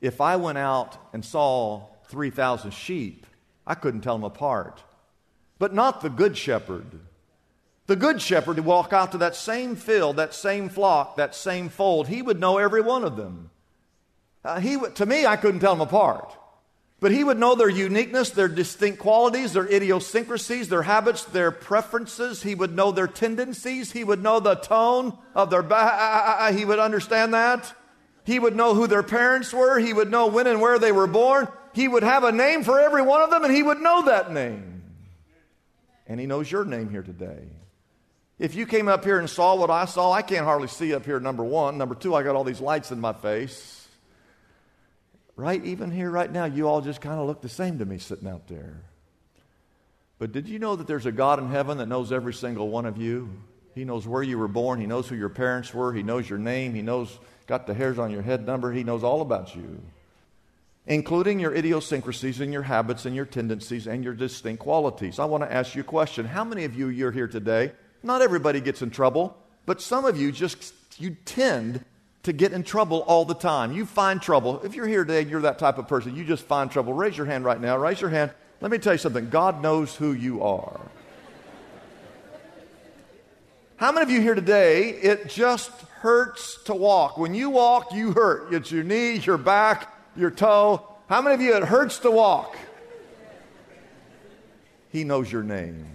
If 0.00 0.20
I 0.20 0.36
went 0.36 0.58
out 0.58 0.96
and 1.12 1.24
saw 1.24 1.86
3,000 2.08 2.72
sheep, 2.72 3.26
I 3.66 3.74
couldn't 3.74 4.00
tell 4.00 4.16
them 4.16 4.24
apart. 4.24 4.82
But 5.58 5.74
not 5.74 6.00
the 6.00 6.10
good 6.10 6.36
shepherd. 6.36 6.86
The 7.86 7.96
good 7.96 8.20
shepherd 8.20 8.56
would 8.56 8.64
walk 8.64 8.92
out 8.92 9.12
to 9.12 9.18
that 9.18 9.34
same 9.34 9.74
field, 9.74 10.16
that 10.16 10.34
same 10.34 10.68
flock, 10.68 11.16
that 11.16 11.34
same 11.34 11.68
fold. 11.68 12.08
He 12.08 12.20
would 12.20 12.38
know 12.38 12.58
every 12.58 12.82
one 12.82 13.02
of 13.02 13.16
them. 13.16 13.50
Uh, 14.44 14.60
he 14.60 14.78
to 14.78 15.06
me, 15.06 15.26
I 15.26 15.36
couldn't 15.36 15.60
tell 15.60 15.74
them 15.74 15.80
apart. 15.80 16.36
But 17.00 17.12
he 17.12 17.22
would 17.22 17.38
know 17.38 17.54
their 17.54 17.68
uniqueness, 17.68 18.30
their 18.30 18.48
distinct 18.48 18.98
qualities, 18.98 19.52
their 19.52 19.66
idiosyncrasies, 19.66 20.68
their 20.68 20.82
habits, 20.82 21.24
their 21.24 21.52
preferences. 21.52 22.42
He 22.42 22.56
would 22.56 22.74
know 22.74 22.90
their 22.90 23.06
tendencies. 23.06 23.92
He 23.92 24.02
would 24.02 24.22
know 24.22 24.40
the 24.40 24.56
tone 24.56 25.16
of 25.34 25.48
their 25.48 25.62
back. 25.62 25.92
Ah, 25.94 26.24
ah, 26.24 26.36
ah, 26.40 26.52
he 26.52 26.64
would 26.64 26.80
understand 26.80 27.34
that. 27.34 27.72
He 28.24 28.38
would 28.38 28.56
know 28.56 28.74
who 28.74 28.88
their 28.88 29.04
parents 29.04 29.52
were. 29.52 29.78
He 29.78 29.92
would 29.92 30.10
know 30.10 30.26
when 30.26 30.48
and 30.48 30.60
where 30.60 30.78
they 30.78 30.92
were 30.92 31.06
born. 31.06 31.48
He 31.74 31.88
would 31.88 32.02
have 32.02 32.24
a 32.24 32.32
name 32.32 32.64
for 32.64 32.80
every 32.80 33.02
one 33.02 33.22
of 33.22 33.30
them, 33.30 33.44
and 33.44 33.54
he 33.54 33.62
would 33.62 33.80
know 33.80 34.06
that 34.06 34.32
name. 34.32 34.82
And 36.06 36.18
he 36.18 36.26
knows 36.26 36.50
your 36.50 36.64
name 36.64 36.90
here 36.90 37.02
today. 37.02 37.48
If 38.38 38.54
you 38.54 38.66
came 38.66 38.88
up 38.88 39.04
here 39.04 39.18
and 39.18 39.28
saw 39.28 39.56
what 39.56 39.70
I 39.70 39.84
saw, 39.84 40.12
I 40.12 40.22
can't 40.22 40.44
hardly 40.44 40.68
see 40.68 40.94
up 40.94 41.04
here, 41.04 41.18
number 41.20 41.44
one. 41.44 41.76
Number 41.76 41.94
two, 41.94 42.14
I 42.14 42.22
got 42.22 42.36
all 42.36 42.44
these 42.44 42.60
lights 42.60 42.92
in 42.92 43.00
my 43.00 43.12
face. 43.12 43.86
Right? 45.36 45.64
Even 45.64 45.90
here, 45.90 46.10
right 46.10 46.30
now, 46.30 46.44
you 46.44 46.68
all 46.68 46.80
just 46.80 47.00
kind 47.00 47.20
of 47.20 47.26
look 47.26 47.42
the 47.42 47.48
same 47.48 47.78
to 47.78 47.84
me 47.84 47.98
sitting 47.98 48.28
out 48.28 48.48
there. 48.48 48.82
But 50.18 50.32
did 50.32 50.48
you 50.48 50.58
know 50.58 50.76
that 50.76 50.86
there's 50.86 51.06
a 51.06 51.12
God 51.12 51.38
in 51.38 51.48
heaven 51.48 51.78
that 51.78 51.86
knows 51.86 52.10
every 52.10 52.34
single 52.34 52.68
one 52.68 52.86
of 52.86 52.96
you? 52.96 53.30
He 53.74 53.84
knows 53.84 54.06
where 54.06 54.22
you 54.22 54.38
were 54.38 54.48
born. 54.48 54.80
He 54.80 54.86
knows 54.86 55.08
who 55.08 55.14
your 55.14 55.28
parents 55.28 55.72
were. 55.72 55.92
He 55.92 56.02
knows 56.02 56.28
your 56.28 56.40
name. 56.40 56.74
He 56.74 56.82
knows, 56.82 57.16
got 57.46 57.66
the 57.66 57.74
hairs 57.74 57.98
on 57.98 58.10
your 58.10 58.22
head 58.22 58.44
number. 58.44 58.72
He 58.72 58.82
knows 58.82 59.04
all 59.04 59.20
about 59.20 59.54
you, 59.54 59.80
including 60.88 61.38
your 61.38 61.54
idiosyncrasies 61.54 62.40
and 62.40 62.50
your 62.50 62.62
habits 62.62 63.04
and 63.04 63.14
your 63.14 63.26
tendencies 63.26 63.86
and 63.86 64.02
your 64.02 64.14
distinct 64.14 64.62
qualities. 64.62 65.18
I 65.18 65.26
want 65.26 65.44
to 65.44 65.52
ask 65.52 65.74
you 65.74 65.82
a 65.82 65.84
question. 65.84 66.24
How 66.24 66.44
many 66.44 66.64
of 66.64 66.74
you, 66.74 66.88
you're 66.88 67.12
here 67.12 67.28
today, 67.28 67.72
not 68.02 68.22
everybody 68.22 68.60
gets 68.60 68.80
in 68.80 68.88
trouble, 68.88 69.36
but 69.66 69.82
some 69.82 70.06
of 70.06 70.18
you 70.18 70.32
just, 70.32 70.72
you 70.96 71.16
tend 71.26 71.84
to 72.22 72.32
get 72.32 72.52
in 72.52 72.62
trouble 72.62 73.04
all 73.06 73.26
the 73.26 73.34
time. 73.34 73.72
You 73.72 73.84
find 73.84 74.20
trouble. 74.20 74.62
If 74.62 74.74
you're 74.74 74.88
here 74.88 75.04
today, 75.04 75.28
you're 75.28 75.42
that 75.42 75.58
type 75.58 75.76
of 75.76 75.86
person, 75.86 76.16
you 76.16 76.24
just 76.24 76.44
find 76.44 76.70
trouble. 76.70 76.94
Raise 76.94 77.18
your 77.18 77.26
hand 77.26 77.44
right 77.44 77.60
now. 77.60 77.76
Raise 77.76 78.00
your 78.00 78.10
hand. 78.10 78.32
Let 78.62 78.70
me 78.70 78.78
tell 78.78 78.94
you 78.94 78.98
something 78.98 79.28
God 79.28 79.62
knows 79.62 79.94
who 79.94 80.12
you 80.12 80.42
are. 80.42 80.80
How 83.76 83.92
many 83.92 84.04
of 84.04 84.10
you 84.10 84.22
here 84.22 84.34
today, 84.34 84.88
it 84.88 85.28
just 85.28 85.70
hurts 86.00 86.58
to 86.64 86.74
walk? 86.74 87.18
When 87.18 87.34
you 87.34 87.50
walk, 87.50 87.92
you 87.92 88.12
hurt. 88.12 88.52
It's 88.54 88.72
your 88.72 88.82
knee, 88.82 89.16
your 89.16 89.38
back, 89.38 89.97
your 90.16 90.30
toe. 90.30 90.86
How 91.08 91.22
many 91.22 91.34
of 91.34 91.40
you, 91.40 91.56
it 91.56 91.64
hurts 91.64 91.98
to 92.00 92.10
walk? 92.10 92.56
He 94.90 95.04
knows 95.04 95.30
your 95.30 95.42
name. 95.42 95.86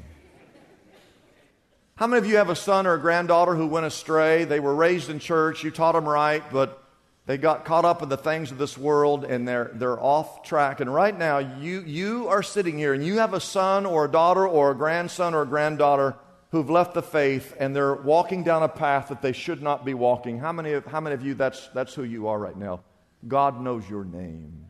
How 1.96 2.08
many 2.08 2.20
of 2.20 2.25
you 2.25 2.38
have 2.38 2.50
a 2.50 2.55
son 2.55 2.88
or 2.88 2.96
a 2.96 3.00
granddaughter 3.00 3.55
who 3.55 3.67
went 3.67 3.86
astray? 3.86 4.46
They 4.46 4.60
were 4.60 4.75
raised 4.75 5.10
in 5.10 5.20
church, 5.20 5.63
you 5.63 5.72
taught 5.72 5.93
them 5.93 6.10
right, 6.10 6.43
but 6.51 6.84
they 7.25 7.38
got 7.38 7.63
caught 7.63 7.86
up 7.86 8.01
in 8.01 8.10
the 8.10 8.17
things 8.17 8.51
of 8.51 8.58
this 8.58 8.77
world 8.77 9.24
and 9.24 9.48
they're, 9.48 9.72
they're 9.75 10.00
off 10.00 10.43
track. 10.43 10.82
And 10.82 10.93
right 10.93 11.17
now, 11.17 11.38
you, 11.38 11.82
you 11.82 12.27
are 12.27 12.43
sitting 12.43 12.77
here 12.77 12.93
and 12.93 13.05
you 13.05 13.20
have 13.20 13.34
a 13.34 13.39
son 13.39 13.86
or 13.86 14.05
a 14.05 14.12
daughter 14.12 14.46
or 14.46 14.72
a 14.72 14.75
grandson 14.75 15.34
or 15.34 15.43
a 15.43 15.46
granddaughter 15.46 16.15
who've 16.51 16.70
left 16.70 16.93
the 16.93 17.01
faith 17.01 17.55
and 17.60 17.75
they're 17.75 17.96
walking 17.96 18.43
down 18.43 18.63
a 18.63 18.67
path 18.67 19.08
that 19.10 19.22
they 19.22 19.32
should 19.32 19.62
not 19.62 19.86
be 19.86 19.93
walking. 19.93 20.39
How 20.39 20.51
many 20.51 20.74
of, 20.74 20.86
how 20.86 21.00
many 21.00 21.13
of 21.13 21.25
you, 21.25 21.34
that's, 21.34 21.70
that's 21.70 21.93
who 21.93 22.03
you 22.03 22.27
are 22.27 22.38
right 22.38 22.58
now? 22.58 22.82
God 23.27 23.62
knows 23.62 23.89
your 23.89 24.03
name. 24.03 24.65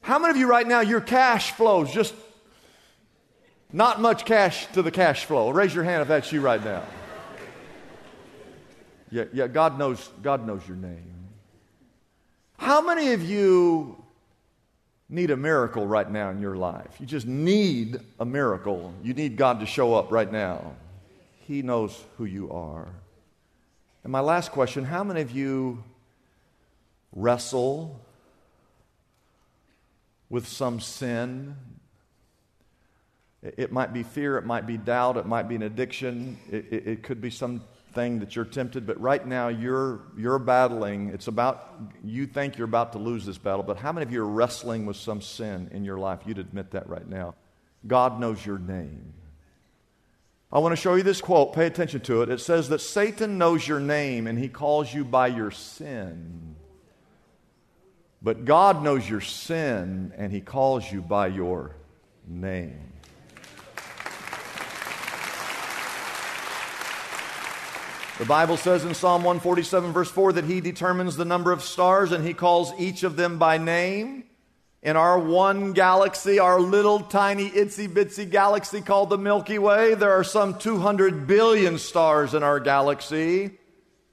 How 0.00 0.18
many 0.18 0.32
of 0.32 0.36
you 0.36 0.46
right 0.46 0.66
now, 0.66 0.80
your 0.80 1.00
cash 1.00 1.52
flows 1.52 1.90
just 1.90 2.14
not 3.74 4.00
much 4.00 4.24
cash 4.24 4.66
to 4.68 4.82
the 4.82 4.90
cash 4.92 5.24
flow. 5.24 5.50
Raise 5.50 5.74
your 5.74 5.82
hand 5.82 6.00
if 6.02 6.08
that's 6.08 6.30
you 6.30 6.40
right 6.40 6.64
now. 6.64 6.84
Yeah, 9.10 9.24
yeah, 9.32 9.48
God 9.48 9.78
knows, 9.78 10.10
God 10.22 10.46
knows 10.46 10.66
your 10.66 10.76
name. 10.76 11.14
How 12.56 12.80
many 12.80 13.12
of 13.12 13.22
you 13.22 13.96
need 15.08 15.30
a 15.30 15.36
miracle 15.36 15.86
right 15.86 16.08
now 16.08 16.30
in 16.30 16.40
your 16.40 16.56
life? 16.56 16.96
You 17.00 17.06
just 17.06 17.26
need 17.26 17.98
a 18.20 18.24
miracle. 18.24 18.94
You 19.02 19.12
need 19.12 19.36
God 19.36 19.58
to 19.58 19.66
show 19.66 19.94
up 19.94 20.12
right 20.12 20.30
now. 20.30 20.72
He 21.40 21.62
knows 21.62 22.00
who 22.16 22.26
you 22.26 22.50
are. 22.52 22.88
And 24.04 24.12
my 24.12 24.20
last 24.20 24.52
question 24.52 24.84
how 24.84 25.02
many 25.02 25.20
of 25.20 25.32
you 25.32 25.82
wrestle 27.14 28.00
with 30.28 30.46
some 30.46 30.80
sin 30.80 31.56
it 33.44 33.70
might 33.70 33.92
be 33.92 34.02
fear, 34.02 34.38
it 34.38 34.46
might 34.46 34.66
be 34.66 34.78
doubt, 34.78 35.18
it 35.18 35.26
might 35.26 35.48
be 35.48 35.54
an 35.54 35.62
addiction, 35.62 36.38
it, 36.50 36.66
it, 36.70 36.86
it, 36.86 37.02
could 37.02 37.20
be 37.20 37.28
something 37.28 38.18
that 38.20 38.34
you're 38.34 38.46
tempted, 38.46 38.86
but 38.86 38.98
right 38.98 39.26
now 39.26 39.48
you're, 39.48 40.00
you're 40.16 40.38
battling. 40.38 41.10
It's 41.10 41.28
about, 41.28 41.74
you 42.02 42.26
think 42.26 42.56
you're 42.56 42.64
about 42.64 42.92
to 42.92 42.98
lose 42.98 43.26
this 43.26 43.36
battle, 43.36 43.62
but 43.62 43.76
how 43.76 43.92
many 43.92 44.04
of 44.04 44.12
you 44.12 44.22
are 44.22 44.28
wrestling 44.28 44.86
with 44.86 44.96
some 44.96 45.20
sin 45.20 45.68
in 45.72 45.84
your 45.84 45.98
life? 45.98 46.20
You'd 46.24 46.38
admit 46.38 46.70
that 46.70 46.88
right 46.88 47.06
now. 47.06 47.34
God 47.86 48.18
knows 48.18 48.44
your 48.44 48.58
name. 48.58 49.12
I 50.50 50.58
want 50.60 50.72
to 50.72 50.76
show 50.76 50.94
you 50.94 51.02
this 51.02 51.20
quote. 51.20 51.52
Pay 51.52 51.66
attention 51.66 52.00
to 52.02 52.22
it. 52.22 52.30
It 52.30 52.40
says 52.40 52.70
that 52.70 52.80
Satan 52.80 53.36
knows 53.36 53.68
your 53.68 53.80
name 53.80 54.26
and 54.26 54.38
he 54.38 54.48
calls 54.48 54.94
you 54.94 55.04
by 55.04 55.26
your 55.26 55.50
sin. 55.50 56.56
But 58.24 58.46
God 58.46 58.82
knows 58.82 59.06
your 59.06 59.20
sin 59.20 60.14
and 60.16 60.32
he 60.32 60.40
calls 60.40 60.90
you 60.90 61.02
by 61.02 61.26
your 61.26 61.76
name. 62.26 62.90
The 68.18 68.24
Bible 68.24 68.56
says 68.56 68.84
in 68.86 68.94
Psalm 68.94 69.24
147, 69.24 69.92
verse 69.92 70.10
4, 70.10 70.34
that 70.34 70.44
He 70.44 70.60
determines 70.60 71.16
the 71.16 71.24
number 71.24 71.50
of 71.50 71.62
stars 71.62 72.12
and 72.12 72.24
He 72.24 72.32
calls 72.32 72.72
each 72.78 73.02
of 73.02 73.16
them 73.16 73.38
by 73.38 73.58
name. 73.58 74.24
In 74.82 74.96
our 74.96 75.18
one 75.18 75.72
galaxy, 75.72 76.38
our 76.38 76.60
little 76.60 77.00
tiny 77.00 77.50
itsy 77.50 77.88
bitsy 77.88 78.30
galaxy 78.30 78.80
called 78.80 79.10
the 79.10 79.18
Milky 79.18 79.58
Way, 79.58 79.94
there 79.94 80.12
are 80.12 80.24
some 80.24 80.58
200 80.58 81.26
billion 81.26 81.76
stars 81.76 82.34
in 82.34 82.44
our 82.44 82.60
galaxy. 82.60 83.58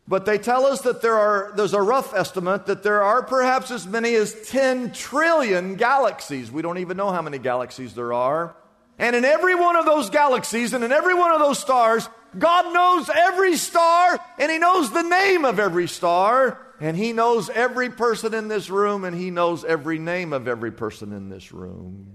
But 0.08 0.26
they 0.26 0.38
tell 0.38 0.66
us 0.66 0.82
that 0.82 1.02
there 1.02 1.16
are, 1.16 1.54
there's 1.56 1.74
a 1.74 1.82
rough 1.82 2.14
estimate 2.14 2.66
that 2.66 2.84
there 2.84 3.02
are 3.02 3.24
perhaps 3.24 3.72
as 3.72 3.88
many 3.88 4.16
as 4.16 4.34
10 4.50 4.92
trillion 4.92 5.76
galaxies. 5.76 6.52
We 6.52 6.62
don't 6.62 6.80
even 6.80 6.98
know 6.98 7.12
how 7.12 7.22
many 7.22 7.38
galaxies 7.38 7.94
there 7.94 8.12
are. 8.12 8.56
And 8.98 9.16
in 9.16 9.26
every 9.26 9.56
one 9.56 9.76
of 9.76 9.86
those 9.86 10.10
galaxies 10.10 10.74
and 10.74 10.84
in 10.84 10.92
every 10.92 11.14
one 11.14 11.32
of 11.32 11.40
those 11.40 11.60
stars, 11.60 12.08
God 12.38 12.74
knows 12.74 13.10
every 13.10 13.58
star 13.58 14.20
and 14.38 14.52
He 14.52 14.58
knows 14.58 14.92
the 14.92 15.02
name 15.02 15.46
of 15.46 15.60
every 15.60 15.88
star. 15.88 16.60
And 16.80 16.98
He 16.98 17.14
knows 17.14 17.50
every 17.50 17.90
person 17.90 18.34
in 18.34 18.48
this 18.48 18.70
room 18.70 19.06
and 19.06 19.16
He 19.16 19.32
knows 19.32 19.64
every 19.64 20.00
name 20.00 20.34
of 20.34 20.48
every 20.48 20.72
person 20.72 21.14
in 21.14 21.30
this 21.30 21.52
room. 21.52 22.08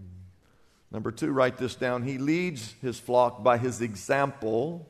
Number 0.90 1.12
two, 1.12 1.32
write 1.32 1.56
this 1.56 1.74
down. 1.74 2.02
He 2.02 2.18
leads 2.18 2.74
His 2.82 2.98
flock 2.98 3.42
by 3.42 3.58
His 3.58 3.80
example. 3.80 4.88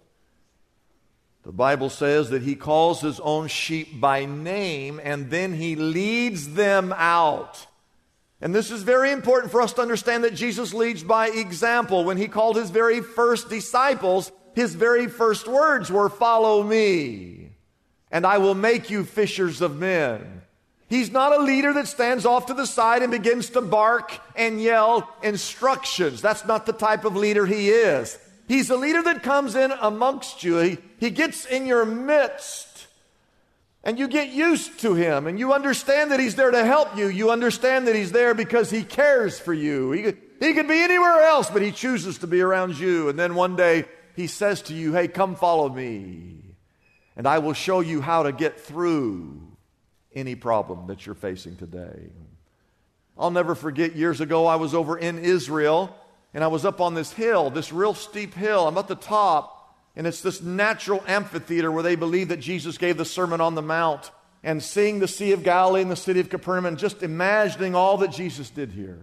The 1.47 1.53
Bible 1.53 1.89
says 1.89 2.29
that 2.31 2.43
He 2.43 2.57
calls 2.57 3.01
His 3.01 3.21
own 3.21 3.47
sheep 3.49 4.01
by 4.01 4.27
name 4.27 5.01
and 5.03 5.31
then 5.31 5.55
He 5.55 5.77
leads 5.77 6.55
them 6.55 6.93
out. 6.95 7.67
And 8.41 8.55
this 8.55 8.71
is 8.71 8.83
very 8.83 9.13
important 9.13 9.51
for 9.51 9.63
us 9.63 9.73
to 9.75 9.81
understand 9.81 10.25
that 10.25 10.35
Jesus 10.35 10.75
leads 10.75 11.03
by 11.03 11.29
example. 11.29 12.05
When 12.05 12.19
He 12.19 12.29
called 12.29 12.57
His 12.57 12.69
very 12.71 13.01
first 13.01 13.49
disciples, 13.49 14.31
his 14.57 14.75
very 14.75 15.07
first 15.07 15.47
words 15.47 15.93
were, 15.93 16.09
Follow 16.09 16.63
me, 16.63 17.51
and 18.11 18.27
I 18.27 18.39
will 18.39 18.55
make 18.55 18.89
you 18.89 19.05
fishers 19.05 19.61
of 19.61 19.79
men. 19.79 20.43
He's 20.89 21.13
not 21.13 21.39
a 21.39 21.43
leader 21.43 21.75
that 21.75 21.89
stands 21.89 22.25
off 22.25 22.47
to 22.47 22.55
the 22.55 22.67
side 22.67 23.03
and 23.03 23.13
begins 23.13 23.51
to 23.51 23.61
bark 23.61 24.19
and 24.35 24.61
yell 24.61 25.15
instructions. 25.23 26.23
That's 26.23 26.47
not 26.47 26.65
the 26.65 26.73
type 26.73 27.05
of 27.05 27.17
leader 27.17 27.45
he 27.45 27.69
is. 27.69 28.19
He's 28.47 28.69
the 28.69 28.77
leader 28.77 29.03
that 29.03 29.23
comes 29.23 29.55
in 29.55 29.73
amongst 29.73 30.45
you. 30.45 30.59
He, 30.59 30.79
he 30.99 31.11
gets 31.11 31.45
in 31.47 31.67
your 31.67 31.85
midst 31.85 32.87
and 33.83 33.99
you 33.99 34.09
get 34.09 34.31
used 34.31 34.81
to 34.81 34.95
him 34.95 35.27
and 35.27 35.39
you 35.39 35.53
understand 35.53 36.13
that 36.13 36.21
he's 36.21 36.37
there 36.37 36.51
to 36.51 36.65
help 36.65 36.97
you. 36.97 37.09
You 37.09 37.31
understand 37.31 37.89
that 37.89 37.97
he's 37.97 38.13
there 38.13 38.35
because 38.35 38.71
he 38.71 38.83
cares 38.83 39.39
for 39.39 39.53
you. 39.53 39.93
He, 39.93 40.03
he 40.41 40.55
could 40.55 40.69
be 40.69 40.81
anywhere 40.81 41.23
else, 41.23 41.51
but 41.51 41.63
he 41.63 41.73
chooses 41.73 42.19
to 42.19 42.27
be 42.27 42.41
around 42.41 42.79
you. 42.79 43.09
And 43.09 43.19
then 43.19 43.35
one 43.35 43.57
day 43.57 43.85
he 44.15 44.27
says 44.27 44.63
to 44.63 44.75
you, 44.75 44.93
Hey, 44.93 45.09
come 45.09 45.35
follow 45.35 45.69
me. 45.69 46.55
and 47.17 47.27
I 47.27 47.39
will 47.39 47.53
show 47.53 47.81
you 47.81 48.01
how 48.01 48.23
to 48.25 48.33
get 48.33 48.61
through 48.61 49.41
any 50.15 50.35
problem 50.35 50.87
that 50.87 51.05
you're 51.05 51.15
facing 51.15 51.57
today. 51.57 52.11
I'll 53.19 53.31
never 53.31 53.55
forget 53.55 53.97
years 53.97 54.21
ago, 54.21 54.47
I 54.47 54.57
was 54.57 54.75
over 54.75 54.97
in 54.99 55.19
Israel 55.19 55.95
and 56.37 56.45
I 56.45 56.49
was 56.49 56.67
up 56.67 56.83
on 56.83 56.93
this 56.93 57.15
hill, 57.15 57.49
this 57.49 57.73
real 57.73 57.95
steep 57.95 58.35
hill. 58.35 58.69
I'm 58.69 58.77
at 58.77 58.89
the 58.89 58.95
top, 58.95 59.75
and 59.97 60.07
it's 60.07 60.21
this 60.21 60.43
natural 60.43 61.03
amphitheater 61.07 61.73
where 61.73 61.83
they 61.83 61.97
believe 61.97 62.29
that 62.29 62.41
Jesus 62.41 62.77
gave 62.77 62.99
the 62.99 63.07
Sermon 63.07 63.41
on 63.41 63.55
the 63.55 63.63
Mount 63.63 64.11
and 64.45 64.63
seeing 64.63 64.99
the 64.99 65.09
Sea 65.09 65.33
of 65.33 65.43
Galilee 65.43 65.81
and 65.81 65.91
the 65.91 65.97
city 65.97 66.21
of 66.21 66.29
Capernaum 66.29 66.77
just 66.77 67.03
imagining 67.03 67.75
all 67.75 67.97
that 67.97 68.11
Jesus 68.11 68.51
did 68.51 68.73
here. 68.73 68.99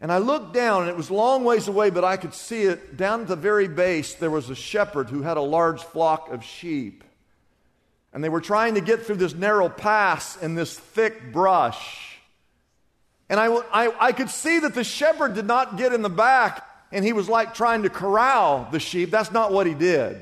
And 0.00 0.10
I 0.10 0.16
looked 0.16 0.54
down, 0.54 0.84
and 0.84 0.90
it 0.90 0.96
was 0.96 1.10
long 1.10 1.44
ways 1.44 1.68
away, 1.68 1.90
but 1.90 2.04
I 2.04 2.16
could 2.16 2.32
see 2.32 2.62
it. 2.62 2.96
Down 2.96 3.20
at 3.20 3.28
the 3.28 3.36
very 3.36 3.68
base, 3.68 4.14
there 4.14 4.30
was 4.30 4.48
a 4.48 4.54
shepherd 4.54 5.10
who 5.10 5.20
had 5.20 5.36
a 5.36 5.42
large 5.42 5.82
flock 5.82 6.30
of 6.30 6.42
sheep. 6.42 7.04
And 8.14 8.24
they 8.24 8.30
were 8.30 8.40
trying 8.40 8.76
to 8.76 8.80
get 8.80 9.04
through 9.04 9.16
this 9.16 9.34
narrow 9.34 9.68
pass 9.68 10.38
in 10.38 10.54
this 10.54 10.78
thick 10.78 11.34
brush. 11.34 12.09
And 13.30 13.38
I, 13.38 13.46
I, 13.46 14.08
I 14.08 14.12
could 14.12 14.28
see 14.28 14.58
that 14.58 14.74
the 14.74 14.82
shepherd 14.82 15.34
did 15.34 15.46
not 15.46 15.78
get 15.78 15.92
in 15.92 16.02
the 16.02 16.10
back 16.10 16.66
and 16.92 17.04
he 17.04 17.12
was 17.12 17.28
like 17.28 17.54
trying 17.54 17.84
to 17.84 17.88
corral 17.88 18.68
the 18.72 18.80
sheep. 18.80 19.12
That's 19.12 19.30
not 19.30 19.52
what 19.52 19.68
he 19.68 19.74
did. 19.74 20.20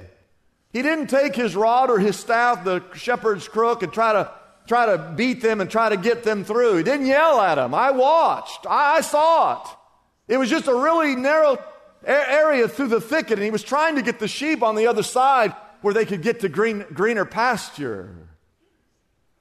He 0.74 0.82
didn't 0.82 1.08
take 1.08 1.34
his 1.34 1.56
rod 1.56 1.88
or 1.90 1.98
his 1.98 2.16
staff, 2.16 2.64
the 2.64 2.82
shepherd's 2.94 3.48
crook, 3.48 3.82
and 3.82 3.90
try 3.90 4.12
to 4.12 4.30
try 4.66 4.84
to 4.84 5.14
beat 5.16 5.40
them 5.40 5.62
and 5.62 5.70
try 5.70 5.88
to 5.88 5.96
get 5.96 6.24
them 6.24 6.44
through. 6.44 6.76
He 6.76 6.82
didn't 6.82 7.06
yell 7.06 7.40
at 7.40 7.54
them. 7.54 7.74
I 7.74 7.90
watched. 7.90 8.66
I, 8.68 9.00
saw 9.00 9.62
it. 9.62 10.34
It 10.34 10.36
was 10.36 10.50
just 10.50 10.68
a 10.68 10.74
really 10.74 11.16
narrow 11.16 11.56
area 12.04 12.68
through 12.68 12.88
the 12.88 13.00
thicket, 13.00 13.38
and 13.38 13.42
he 13.42 13.50
was 13.50 13.62
trying 13.62 13.96
to 13.96 14.02
get 14.02 14.18
the 14.18 14.28
sheep 14.28 14.62
on 14.62 14.74
the 14.74 14.86
other 14.86 15.02
side 15.02 15.54
where 15.80 15.94
they 15.94 16.04
could 16.04 16.20
get 16.20 16.40
to 16.40 16.50
green, 16.50 16.84
greener 16.92 17.24
pasture. 17.24 18.14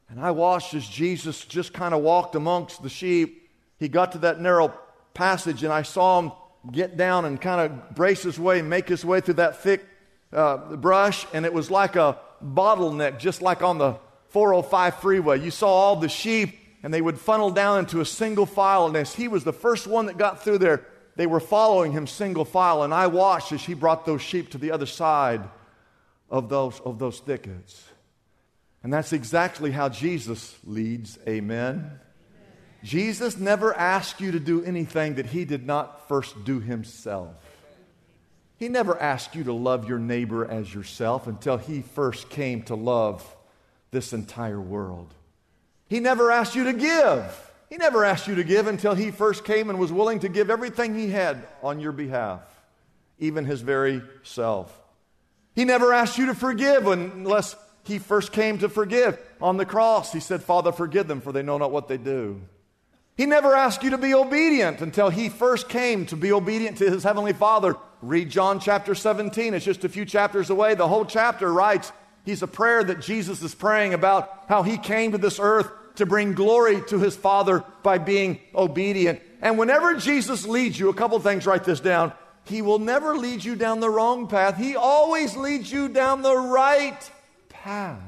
And 0.07 0.21
I 0.21 0.31
watched 0.31 0.73
as 0.73 0.87
Jesus 0.87 1.43
just 1.43 1.73
kind 1.73 1.93
of 1.93 2.01
walked 2.01 2.35
amongst 2.35 2.81
the 2.81 2.89
sheep 2.89 3.46
he 3.79 3.87
got 3.87 4.13
to 4.13 4.19
that 4.19 4.39
narrow 4.39 4.73
passage, 5.13 5.63
and 5.63 5.71
I 5.71 5.81
saw 5.83 6.19
him 6.19 6.31
get 6.71 6.97
down 6.97 7.25
and 7.25 7.39
kind 7.39 7.61
of 7.61 7.95
brace 7.95 8.23
his 8.23 8.39
way 8.39 8.61
make 8.61 8.89
his 8.89 9.05
way 9.05 9.21
through 9.21 9.35
that 9.35 9.61
thick 9.61 9.85
uh, 10.33 10.75
brush, 10.75 11.25
and 11.33 11.45
it 11.45 11.53
was 11.53 11.71
like 11.71 11.95
a 11.95 12.19
bottleneck, 12.43 13.19
just 13.19 13.41
like 13.41 13.61
on 13.61 13.77
the 13.77 13.97
405 14.29 14.95
freeway. 14.95 15.39
You 15.39 15.51
saw 15.51 15.69
all 15.69 15.95
the 15.95 16.09
sheep, 16.09 16.57
and 16.83 16.93
they 16.93 17.01
would 17.01 17.19
funnel 17.19 17.49
down 17.49 17.79
into 17.79 18.01
a 18.01 18.05
single 18.05 18.45
file, 18.45 18.87
and 18.87 18.95
as 18.95 19.15
he 19.15 19.27
was 19.27 19.43
the 19.43 19.53
first 19.53 19.87
one 19.87 20.07
that 20.07 20.17
got 20.17 20.43
through 20.43 20.59
there, 20.59 20.85
they 21.15 21.25
were 21.25 21.39
following 21.39 21.91
him 21.91 22.05
single 22.05 22.45
file, 22.45 22.83
and 22.83 22.93
I 22.93 23.07
watched 23.07 23.51
as 23.51 23.63
he 23.63 23.73
brought 23.73 24.05
those 24.05 24.21
sheep 24.21 24.51
to 24.51 24.57
the 24.57 24.71
other 24.71 24.85
side 24.85 25.41
of 26.29 26.49
those, 26.49 26.79
of 26.81 26.99
those 26.99 27.19
thickets. 27.19 27.83
And 28.83 28.93
that's 28.93 29.13
exactly 29.13 29.71
how 29.71 29.89
Jesus 29.89 30.55
leads. 30.63 31.17
Amen. 31.27 31.99
Jesus 32.83 33.37
never 33.37 33.73
asked 33.73 34.21
you 34.21 34.31
to 34.31 34.39
do 34.39 34.63
anything 34.63 35.15
that 35.15 35.27
he 35.27 35.45
did 35.45 35.65
not 35.65 36.07
first 36.07 36.43
do 36.45 36.59
himself. 36.59 37.35
He 38.57 38.69
never 38.69 38.99
asked 38.99 39.35
you 39.35 39.43
to 39.45 39.53
love 39.53 39.87
your 39.87 39.99
neighbor 39.99 40.49
as 40.49 40.73
yourself 40.73 41.27
until 41.27 41.57
he 41.57 41.81
first 41.81 42.29
came 42.29 42.63
to 42.63 42.75
love 42.75 43.35
this 43.91 44.13
entire 44.13 44.59
world. 44.59 45.13
He 45.87 45.99
never 45.99 46.31
asked 46.31 46.55
you 46.55 46.65
to 46.65 46.73
give. 46.73 47.51
He 47.69 47.77
never 47.77 48.03
asked 48.03 48.27
you 48.27 48.35
to 48.35 48.43
give 48.43 48.67
until 48.67 48.95
he 48.95 49.11
first 49.11 49.43
came 49.43 49.69
and 49.69 49.79
was 49.79 49.91
willing 49.91 50.19
to 50.19 50.29
give 50.29 50.49
everything 50.49 50.95
he 50.95 51.09
had 51.09 51.45
on 51.61 51.79
your 51.79 51.91
behalf, 51.91 52.41
even 53.19 53.45
his 53.45 53.61
very 53.61 54.01
self. 54.23 54.75
He 55.53 55.65
never 55.65 55.93
asked 55.93 56.17
you 56.17 56.27
to 56.27 56.35
forgive 56.35 56.87
unless 56.87 57.55
he 57.83 57.99
first 57.99 58.31
came 58.31 58.59
to 58.59 58.69
forgive. 58.69 59.19
On 59.41 59.57
the 59.57 59.65
cross, 59.65 60.13
he 60.13 60.19
said, 60.19 60.43
Father, 60.43 60.71
forgive 60.71 61.07
them, 61.07 61.21
for 61.21 61.31
they 61.31 61.41
know 61.41 61.57
not 61.57 61.71
what 61.71 61.87
they 61.87 61.97
do. 61.97 62.41
He 63.17 63.25
never 63.25 63.55
asked 63.55 63.81
you 63.81 63.89
to 63.89 63.97
be 63.97 64.13
obedient 64.13 64.79
until 64.81 65.09
he 65.09 65.27
first 65.27 65.67
came 65.69 66.05
to 66.05 66.15
be 66.15 66.31
obedient 66.31 66.77
to 66.77 66.89
his 66.89 67.03
heavenly 67.03 67.33
Father. 67.33 67.75
Read 68.03 68.29
John 68.29 68.59
chapter 68.59 68.93
17. 68.93 69.55
It's 69.55 69.65
just 69.65 69.83
a 69.83 69.89
few 69.89 70.05
chapters 70.05 70.51
away. 70.51 70.75
The 70.75 70.87
whole 70.87 71.03
chapter 71.03 71.51
writes, 71.51 71.91
he's 72.25 72.43
a 72.43 72.47
prayer 72.47 72.83
that 72.83 73.01
Jesus 73.01 73.41
is 73.41 73.55
praying 73.55 73.95
about 73.95 74.43
how 74.47 74.61
he 74.61 74.77
came 74.77 75.13
to 75.13 75.17
this 75.17 75.39
earth 75.39 75.67
to 75.95 76.05
bring 76.05 76.33
glory 76.33 76.79
to 76.89 76.99
his 76.99 77.15
Father 77.15 77.63
by 77.81 77.97
being 77.97 78.39
obedient. 78.53 79.19
And 79.41 79.57
whenever 79.57 79.95
Jesus 79.95 80.45
leads 80.45 80.79
you, 80.79 80.89
a 80.89 80.93
couple 80.93 81.19
things, 81.19 81.47
write 81.47 81.63
this 81.63 81.79
down. 81.79 82.13
He 82.43 82.61
will 82.61 82.77
never 82.77 83.17
lead 83.17 83.43
you 83.43 83.55
down 83.55 83.79
the 83.79 83.89
wrong 83.89 84.27
path. 84.27 84.57
He 84.57 84.75
always 84.75 85.35
leads 85.35 85.71
you 85.71 85.89
down 85.89 86.21
the 86.21 86.37
right 86.37 87.11
path. 87.49 87.99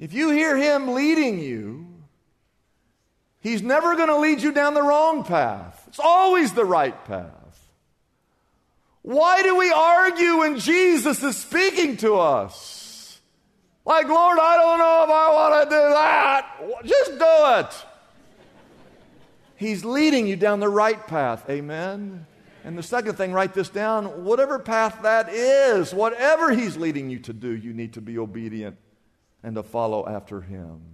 If 0.00 0.12
you 0.12 0.30
hear 0.30 0.56
him 0.56 0.94
leading 0.94 1.38
you, 1.38 1.93
He's 3.44 3.62
never 3.62 3.94
going 3.94 4.08
to 4.08 4.16
lead 4.16 4.40
you 4.40 4.52
down 4.52 4.72
the 4.72 4.82
wrong 4.82 5.22
path. 5.22 5.84
It's 5.88 6.00
always 6.00 6.54
the 6.54 6.64
right 6.64 7.04
path. 7.04 7.68
Why 9.02 9.42
do 9.42 9.54
we 9.58 9.70
argue 9.70 10.38
when 10.38 10.58
Jesus 10.58 11.22
is 11.22 11.36
speaking 11.36 11.98
to 11.98 12.14
us? 12.14 13.20
Like, 13.84 14.08
Lord, 14.08 14.38
I 14.38 14.56
don't 14.56 14.78
know 14.78 15.04
if 15.04 15.10
I 15.10 15.34
want 15.34 15.62
to 15.62 15.76
do 15.76 15.82
that. 15.82 16.86
Just 16.86 17.18
do 17.18 17.60
it. 17.60 17.86
He's 19.56 19.84
leading 19.84 20.26
you 20.26 20.36
down 20.36 20.60
the 20.60 20.70
right 20.70 21.06
path. 21.06 21.44
Amen. 21.50 22.24
And 22.64 22.78
the 22.78 22.82
second 22.82 23.16
thing, 23.16 23.34
write 23.34 23.52
this 23.52 23.68
down. 23.68 24.24
Whatever 24.24 24.58
path 24.58 25.00
that 25.02 25.28
is, 25.28 25.92
whatever 25.92 26.50
He's 26.50 26.78
leading 26.78 27.10
you 27.10 27.18
to 27.18 27.34
do, 27.34 27.50
you 27.50 27.74
need 27.74 27.92
to 27.92 28.00
be 28.00 28.16
obedient 28.16 28.78
and 29.42 29.54
to 29.56 29.62
follow 29.62 30.08
after 30.08 30.40
Him. 30.40 30.93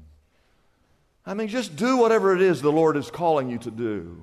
I 1.31 1.35
mean, 1.35 1.47
just 1.47 1.77
do 1.77 1.97
whatever 1.97 2.35
it 2.35 2.43
is 2.43 2.61
the 2.61 2.73
Lord 2.73 2.97
is 2.97 3.09
calling 3.09 3.51
you 3.51 3.59
to 3.59 3.71
do. 3.71 4.21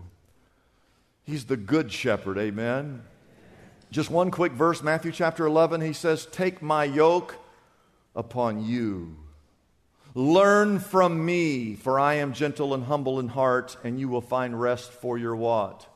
He's 1.23 1.45
the 1.45 1.55
good 1.55 1.89
shepherd, 1.89 2.37
amen. 2.37 3.01
Just 3.91 4.11
one 4.11 4.29
quick 4.29 4.51
verse, 4.51 4.83
Matthew 4.83 5.13
chapter 5.13 5.45
11, 5.45 5.79
he 5.79 5.93
says, 5.93 6.25
Take 6.25 6.61
my 6.61 6.83
yoke 6.83 7.35
upon 8.13 8.65
you. 8.65 9.15
Learn 10.15 10.79
from 10.79 11.25
me, 11.25 11.75
for 11.75 11.97
I 11.97 12.15
am 12.15 12.33
gentle 12.33 12.73
and 12.73 12.83
humble 12.83 13.21
in 13.21 13.29
heart, 13.29 13.77
and 13.85 13.97
you 13.97 14.09
will 14.09 14.19
find 14.19 14.59
rest 14.59 14.91
for 14.91 15.17
your 15.17 15.37
what? 15.37 15.87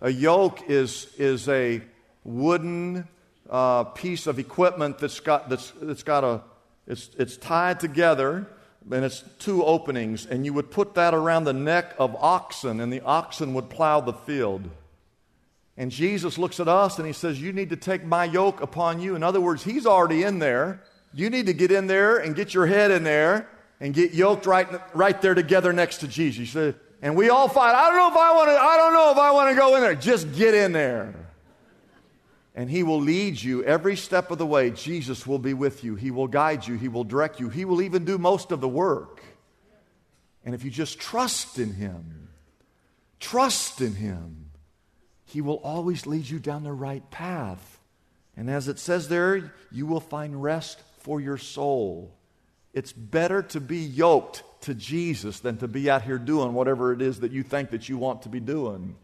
A 0.00 0.08
yoke 0.08 0.70
is, 0.70 1.12
is 1.18 1.46
a 1.50 1.82
wooden 2.24 3.06
uh, 3.50 3.84
piece 3.84 4.26
of 4.26 4.38
equipment 4.38 5.00
that's 5.00 5.20
got, 5.20 5.50
that's, 5.50 5.70
that's 5.82 6.02
got 6.02 6.24
a, 6.24 6.40
it's, 6.86 7.10
it's 7.18 7.36
tied 7.36 7.78
together 7.78 8.46
and 8.90 9.04
it's 9.04 9.22
two 9.38 9.64
openings, 9.64 10.26
and 10.26 10.44
you 10.44 10.52
would 10.52 10.70
put 10.70 10.94
that 10.94 11.14
around 11.14 11.44
the 11.44 11.52
neck 11.52 11.94
of 11.98 12.16
oxen, 12.16 12.80
and 12.80 12.92
the 12.92 13.00
oxen 13.02 13.54
would 13.54 13.70
plow 13.70 14.00
the 14.00 14.12
field. 14.12 14.68
And 15.76 15.90
Jesus 15.90 16.38
looks 16.38 16.58
at 16.58 16.66
us 16.66 16.98
and 16.98 17.06
he 17.06 17.12
says, 17.12 17.40
You 17.40 17.52
need 17.52 17.70
to 17.70 17.76
take 17.76 18.04
my 18.04 18.24
yoke 18.24 18.60
upon 18.60 19.00
you. 19.00 19.14
In 19.14 19.22
other 19.22 19.40
words, 19.40 19.62
he's 19.62 19.86
already 19.86 20.24
in 20.24 20.40
there. 20.40 20.82
You 21.14 21.30
need 21.30 21.46
to 21.46 21.52
get 21.52 21.70
in 21.70 21.86
there 21.86 22.18
and 22.18 22.34
get 22.34 22.52
your 22.52 22.66
head 22.66 22.90
in 22.90 23.04
there 23.04 23.48
and 23.78 23.94
get 23.94 24.12
yoked 24.12 24.44
right, 24.44 24.68
right 24.94 25.22
there 25.22 25.34
together 25.34 25.72
next 25.72 25.98
to 25.98 26.08
Jesus. 26.08 26.74
And 27.00 27.14
we 27.14 27.28
all 27.28 27.48
fight. 27.48 27.76
I 27.76 27.88
don't 27.90 27.96
know 27.96 28.08
if 28.08 28.16
I 28.16 28.34
want 28.34 28.48
to, 28.48 28.56
I 28.60 28.76
don't 28.76 28.92
know 28.92 29.12
if 29.12 29.18
I 29.18 29.30
want 29.30 29.50
to 29.50 29.56
go 29.56 29.76
in 29.76 29.82
there. 29.82 29.94
Just 29.94 30.34
get 30.34 30.52
in 30.52 30.72
there 30.72 31.27
and 32.58 32.68
He 32.68 32.82
will 32.82 33.00
lead 33.00 33.40
you 33.40 33.62
every 33.62 33.94
step 33.94 34.32
of 34.32 34.38
the 34.38 34.44
way. 34.44 34.70
Jesus 34.70 35.24
will 35.24 35.38
be 35.38 35.54
with 35.54 35.84
you. 35.84 35.94
He 35.94 36.10
will 36.10 36.26
guide 36.26 36.66
you. 36.66 36.74
He 36.74 36.88
will 36.88 37.04
direct 37.04 37.38
you. 37.38 37.48
He 37.48 37.64
will 37.64 37.80
even 37.80 38.04
do 38.04 38.18
most 38.18 38.50
of 38.50 38.60
the 38.60 38.68
work. 38.68 39.22
And 40.44 40.56
if 40.56 40.64
you 40.64 40.70
just 40.72 40.98
trust 40.98 41.60
in 41.60 41.74
Him, 41.74 42.30
trust 43.20 43.80
in 43.80 43.94
Him, 43.94 44.50
He 45.24 45.40
will 45.40 45.58
always 45.58 46.04
lead 46.04 46.28
you 46.28 46.40
down 46.40 46.64
the 46.64 46.72
right 46.72 47.08
path. 47.12 47.78
And 48.36 48.50
as 48.50 48.66
it 48.66 48.80
says 48.80 49.08
there, 49.08 49.54
you 49.70 49.86
will 49.86 50.00
find 50.00 50.42
rest 50.42 50.82
for 50.98 51.20
your 51.20 51.38
soul. 51.38 52.12
It's 52.74 52.92
better 52.92 53.40
to 53.40 53.60
be 53.60 53.78
yoked 53.78 54.42
to 54.62 54.74
Jesus 54.74 55.38
than 55.38 55.58
to 55.58 55.68
be 55.68 55.88
out 55.88 56.02
here 56.02 56.18
doing 56.18 56.54
whatever 56.54 56.92
it 56.92 57.02
is 57.02 57.20
that 57.20 57.30
you 57.30 57.44
think 57.44 57.70
that 57.70 57.88
you 57.88 57.98
want 57.98 58.22
to 58.22 58.28
be 58.28 58.40
doing. 58.40 58.96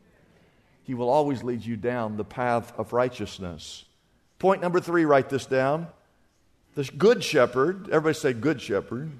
He 0.84 0.94
will 0.94 1.08
always 1.08 1.42
lead 1.42 1.64
you 1.64 1.76
down 1.76 2.16
the 2.16 2.24
path 2.24 2.72
of 2.78 2.92
righteousness. 2.92 3.84
Point 4.38 4.62
number 4.62 4.80
three, 4.80 5.04
write 5.04 5.30
this 5.30 5.46
down. 5.46 5.88
The 6.74 6.84
good 6.96 7.24
shepherd, 7.24 7.88
everybody 7.88 8.14
say 8.14 8.32
good 8.32 8.60
shepherd, 8.60 9.10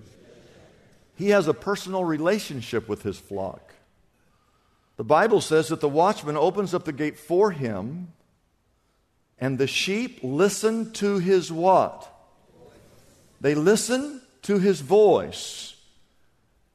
he 1.16 1.31
has 1.31 1.48
a 1.48 1.55
personal 1.55 2.05
relationship 2.05 2.88
with 2.88 3.03
his 3.03 3.18
flock. 3.18 3.72
The 4.96 5.05
Bible 5.05 5.40
says 5.40 5.68
that 5.68 5.81
the 5.81 5.88
watchman 5.88 6.37
opens 6.37 6.74
up 6.74 6.85
the 6.85 6.92
gate 6.92 7.18
for 7.18 7.50
him, 7.50 8.12
and 9.38 9.59
the 9.59 9.66
sheep 9.66 10.20
listen 10.22 10.92
to 10.94 11.18
his 11.18 11.50
what? 11.50 12.11
They 13.40 13.55
listen 13.55 14.20
to 14.42 14.59
his 14.59 14.81
voice. 14.81 15.74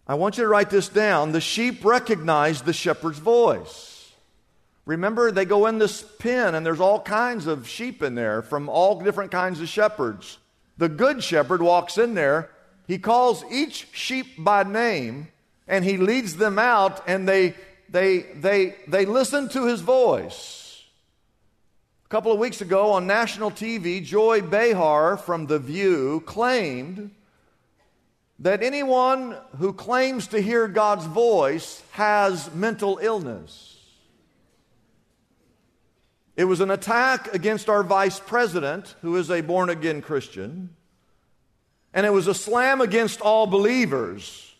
I 0.08 0.16
want 0.16 0.38
you 0.38 0.44
to 0.44 0.50
write 0.50 0.70
this 0.70 0.90
down. 0.90 1.32
The 1.32 1.42
sheep 1.42 1.86
recognize 1.86 2.62
the 2.62 2.74
shepherd's 2.74 3.20
voice. 3.20 3.89
Remember, 4.90 5.32
they 5.32 5.46
go 5.46 5.68
in 5.68 5.78
this 5.78 6.02
pen, 6.18 6.56
and 6.56 6.66
there's 6.66 6.80
all 6.80 7.00
kinds 7.00 7.46
of 7.46 7.68
sheep 7.68 8.02
in 8.02 8.16
there 8.16 8.42
from 8.42 8.68
all 8.68 9.00
different 9.00 9.30
kinds 9.30 9.62
of 9.62 9.70
shepherds. 9.70 10.40
The 10.80 10.90
good 10.90 11.24
shepherd 11.24 11.62
walks 11.62 12.00
in 12.00 12.16
there, 12.16 12.50
he 12.88 12.98
calls 12.98 13.46
each 13.52 13.90
sheep 13.92 14.26
by 14.44 14.64
name, 14.64 15.28
and 15.68 15.86
he 15.86 15.98
leads 15.98 16.38
them 16.38 16.58
out, 16.58 17.04
and 17.08 17.30
they, 17.30 17.54
they, 17.88 18.22
they, 18.34 18.78
they 18.88 19.06
listen 19.06 19.48
to 19.50 19.68
his 19.68 19.82
voice. 19.82 20.84
A 22.06 22.10
couple 22.10 22.32
of 22.32 22.40
weeks 22.40 22.62
ago 22.62 22.94
on 22.94 23.06
national 23.06 23.52
TV, 23.52 24.04
Joy 24.04 24.42
Behar 24.42 25.18
from 25.18 25.46
The 25.46 25.60
View 25.60 26.24
claimed 26.26 27.12
that 28.40 28.64
anyone 28.64 29.38
who 29.60 29.72
claims 29.72 30.26
to 30.30 30.42
hear 30.42 30.68
God's 30.68 31.06
voice 31.06 31.84
has 31.92 32.52
mental 32.56 32.98
illness. 33.00 33.79
It 36.40 36.48
was 36.48 36.62
an 36.62 36.72
attack 36.72 37.34
against 37.34 37.68
our 37.68 37.84
vice 37.84 38.18
president, 38.18 38.96
who 39.02 39.18
is 39.18 39.30
a 39.30 39.42
born 39.42 39.70
again 39.70 40.02
Christian, 40.02 40.70
and 41.94 42.06
it 42.06 42.14
was 42.14 42.28
a 42.28 42.34
slam 42.34 42.80
against 42.80 43.20
all 43.20 43.46
believers. 43.46 44.56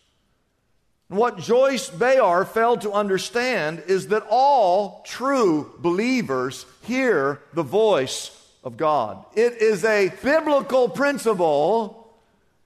And 1.08 1.18
what 1.18 1.38
Joyce 1.38 1.90
Behar 1.90 2.44
failed 2.44 2.82
to 2.82 2.92
understand 2.92 3.84
is 3.88 4.10
that 4.10 4.28
all 4.30 5.06
true 5.08 5.72
believers 5.80 6.66
hear 6.82 7.40
the 7.54 7.64
voice 7.64 8.38
of 8.62 8.76
God. 8.76 9.24
It 9.34 9.54
is 9.62 9.86
a 9.86 10.12
biblical 10.22 10.90
principle. 10.90 12.14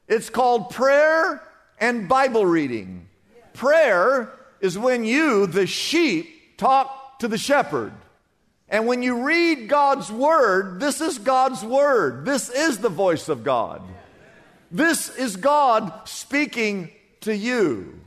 It's 0.07 0.31
called 0.31 0.71
prayer 0.71 1.39
and 1.79 2.09
Bible 2.09 2.47
reading. 2.47 3.07
Prayer 3.53 4.33
is 4.59 4.75
when 4.75 5.03
you, 5.03 5.45
the 5.45 5.67
sheep, 5.67 6.57
talk 6.57 7.19
to 7.19 7.27
the 7.27 7.37
shepherd. 7.37 7.93
And 8.73 8.87
when 8.87 9.03
you 9.03 9.23
read 9.23 9.69
God's 9.69 10.11
word, 10.11 10.79
this 10.79 10.99
is 10.99 11.19
God's 11.19 11.63
word. 11.63 12.25
This 12.25 12.49
is 12.49 12.79
the 12.79 12.89
voice 12.89 13.29
of 13.29 13.43
God. 13.43 13.83
This 14.71 15.15
is 15.15 15.35
God 15.35 16.09
speaking 16.09 16.89
to 17.21 17.35
you. 17.35 18.01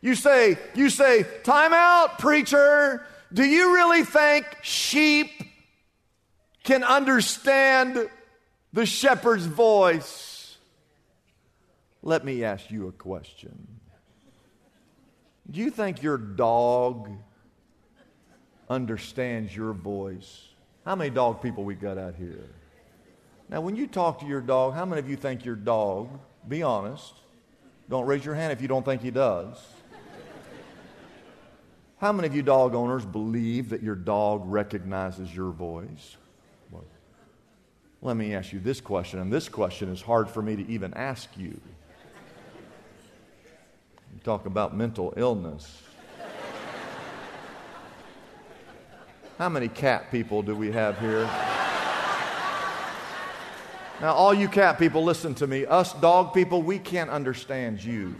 You 0.00 0.14
say, 0.14 0.56
you 0.76 0.88
say, 0.88 1.26
time 1.42 1.72
out, 1.72 2.20
preacher. 2.20 3.04
Do 3.32 3.44
you 3.44 3.74
really 3.74 4.04
think 4.04 4.46
sheep 4.62 5.30
can 6.62 6.84
understand 6.84 8.08
the 8.72 8.86
shepherd's 8.86 9.46
voice? 9.46 10.56
Let 12.04 12.24
me 12.24 12.44
ask 12.44 12.70
you 12.70 12.86
a 12.86 12.92
question. 12.92 13.66
Do 15.50 15.58
you 15.58 15.72
think 15.72 16.04
your 16.04 16.18
dog 16.18 17.10
understands 18.72 19.54
your 19.54 19.72
voice. 19.72 20.48
How 20.84 20.96
many 20.96 21.10
dog 21.10 21.42
people 21.42 21.62
we 21.64 21.74
got 21.74 21.98
out 21.98 22.14
here? 22.14 22.48
Now, 23.48 23.60
when 23.60 23.76
you 23.76 23.86
talk 23.86 24.20
to 24.20 24.26
your 24.26 24.40
dog, 24.40 24.74
how 24.74 24.86
many 24.86 24.98
of 24.98 25.08
you 25.08 25.16
think 25.16 25.44
your 25.44 25.56
dog, 25.56 26.08
be 26.48 26.62
honest, 26.62 27.12
don't 27.88 28.06
raise 28.06 28.24
your 28.24 28.34
hand 28.34 28.52
if 28.52 28.62
you 28.62 28.68
don't 28.68 28.84
think 28.84 29.02
he 29.02 29.10
does. 29.10 29.58
How 31.98 32.12
many 32.12 32.26
of 32.26 32.34
you 32.34 32.42
dog 32.42 32.74
owners 32.74 33.04
believe 33.04 33.68
that 33.68 33.82
your 33.82 33.94
dog 33.94 34.42
recognizes 34.46 35.32
your 35.32 35.50
voice? 35.50 36.16
Well, 36.70 36.84
let 38.00 38.16
me 38.16 38.34
ask 38.34 38.52
you 38.52 38.58
this 38.58 38.80
question, 38.80 39.20
and 39.20 39.32
this 39.32 39.48
question 39.48 39.92
is 39.92 40.02
hard 40.02 40.28
for 40.28 40.42
me 40.42 40.56
to 40.56 40.68
even 40.68 40.94
ask 40.94 41.28
you. 41.36 41.60
You 44.14 44.20
talk 44.24 44.46
about 44.46 44.74
mental 44.76 45.14
illness. 45.16 45.82
How 49.42 49.48
many 49.48 49.66
cat 49.66 50.12
people 50.12 50.40
do 50.40 50.54
we 50.54 50.70
have 50.70 51.00
here? 51.00 51.24
Now, 54.00 54.12
all 54.12 54.32
you 54.32 54.46
cat 54.46 54.78
people, 54.78 55.02
listen 55.02 55.34
to 55.34 55.48
me. 55.48 55.66
Us 55.66 55.92
dog 55.94 56.32
people, 56.32 56.62
we 56.62 56.78
can't 56.78 57.10
understand 57.10 57.82
you. 57.82 58.14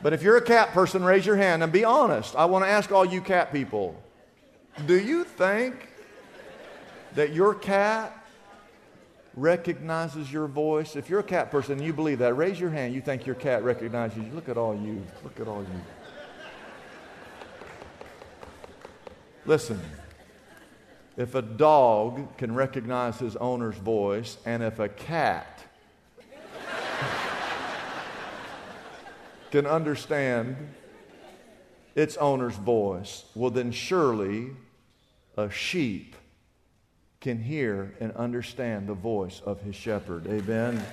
But 0.00 0.12
if 0.12 0.22
you're 0.22 0.36
a 0.36 0.40
cat 0.40 0.70
person, 0.70 1.02
raise 1.02 1.26
your 1.26 1.34
hand 1.34 1.64
and 1.64 1.72
be 1.72 1.82
honest. 1.82 2.36
I 2.36 2.44
want 2.44 2.66
to 2.66 2.68
ask 2.68 2.92
all 2.92 3.04
you 3.04 3.20
cat 3.20 3.50
people 3.50 4.00
do 4.86 4.96
you 4.96 5.24
think 5.24 5.74
that 7.16 7.32
your 7.32 7.52
cat 7.52 8.16
recognizes 9.34 10.32
your 10.32 10.46
voice? 10.46 10.94
If 10.94 11.10
you're 11.10 11.18
a 11.18 11.24
cat 11.24 11.50
person 11.50 11.78
and 11.78 11.84
you 11.84 11.92
believe 11.92 12.20
that, 12.20 12.34
raise 12.34 12.60
your 12.60 12.70
hand. 12.70 12.94
You 12.94 13.00
think 13.00 13.26
your 13.26 13.34
cat 13.34 13.64
recognizes 13.64 14.18
you. 14.18 14.30
Look 14.34 14.48
at 14.48 14.56
all 14.56 14.76
you. 14.76 15.04
Look 15.24 15.40
at 15.40 15.48
all 15.48 15.62
you. 15.62 15.95
Listen, 19.46 19.80
if 21.16 21.36
a 21.36 21.42
dog 21.42 22.36
can 22.36 22.54
recognize 22.54 23.18
his 23.20 23.36
owner's 23.36 23.76
voice, 23.76 24.38
and 24.44 24.60
if 24.62 24.80
a 24.80 24.88
cat 24.88 25.62
can 29.52 29.64
understand 29.66 30.56
its 31.94 32.16
owner's 32.16 32.56
voice, 32.56 33.24
well, 33.36 33.50
then 33.50 33.70
surely 33.70 34.50
a 35.36 35.48
sheep 35.48 36.16
can 37.20 37.38
hear 37.38 37.94
and 38.00 38.12
understand 38.12 38.88
the 38.88 38.94
voice 38.94 39.40
of 39.46 39.60
his 39.60 39.76
shepherd. 39.76 40.26
Amen. 40.26 40.84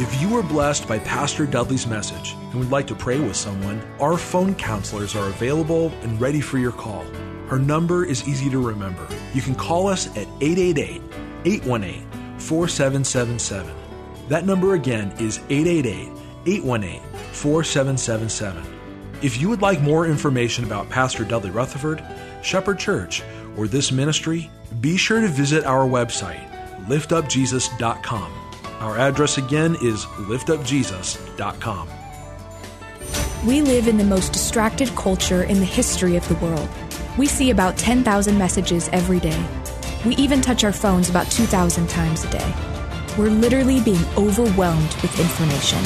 If 0.00 0.22
you 0.22 0.28
were 0.28 0.44
blessed 0.44 0.86
by 0.86 1.00
Pastor 1.00 1.44
Dudley's 1.44 1.88
message 1.88 2.34
and 2.34 2.54
would 2.54 2.70
like 2.70 2.86
to 2.86 2.94
pray 2.94 3.18
with 3.18 3.34
someone, 3.34 3.82
our 3.98 4.16
phone 4.16 4.54
counselors 4.54 5.16
are 5.16 5.26
available 5.26 5.88
and 6.02 6.20
ready 6.20 6.40
for 6.40 6.56
your 6.56 6.70
call. 6.70 7.04
Her 7.48 7.58
number 7.58 8.04
is 8.04 8.28
easy 8.28 8.48
to 8.50 8.64
remember. 8.64 9.04
You 9.34 9.42
can 9.42 9.56
call 9.56 9.88
us 9.88 10.06
at 10.16 10.28
888 10.40 11.02
818 11.46 12.38
4777. 12.38 13.74
That 14.28 14.46
number 14.46 14.74
again 14.74 15.10
is 15.18 15.40
888 15.50 16.12
818 16.46 17.00
4777. 17.32 18.62
If 19.20 19.40
you 19.40 19.48
would 19.48 19.62
like 19.62 19.80
more 19.80 20.06
information 20.06 20.62
about 20.62 20.88
Pastor 20.88 21.24
Dudley 21.24 21.50
Rutherford, 21.50 22.04
Shepherd 22.44 22.78
Church, 22.78 23.24
or 23.56 23.66
this 23.66 23.90
ministry, 23.90 24.48
be 24.80 24.96
sure 24.96 25.20
to 25.20 25.26
visit 25.26 25.64
our 25.64 25.88
website, 25.88 26.48
liftupjesus.com. 26.86 28.47
Our 28.80 28.96
address 28.96 29.38
again 29.38 29.76
is 29.82 30.04
liftupjesus.com. 30.04 31.88
We 33.46 33.60
live 33.60 33.88
in 33.88 33.96
the 33.96 34.04
most 34.04 34.32
distracted 34.32 34.88
culture 34.90 35.42
in 35.42 35.58
the 35.58 35.64
history 35.64 36.16
of 36.16 36.26
the 36.28 36.36
world. 36.36 36.68
We 37.16 37.26
see 37.26 37.50
about 37.50 37.76
10,000 37.76 38.38
messages 38.38 38.88
every 38.92 39.18
day. 39.18 39.44
We 40.06 40.14
even 40.16 40.40
touch 40.40 40.62
our 40.62 40.72
phones 40.72 41.10
about 41.10 41.30
2,000 41.30 41.88
times 41.88 42.24
a 42.24 42.30
day. 42.30 42.54
We're 43.18 43.30
literally 43.30 43.80
being 43.80 44.04
overwhelmed 44.16 44.94
with 45.02 45.18
information. 45.18 45.82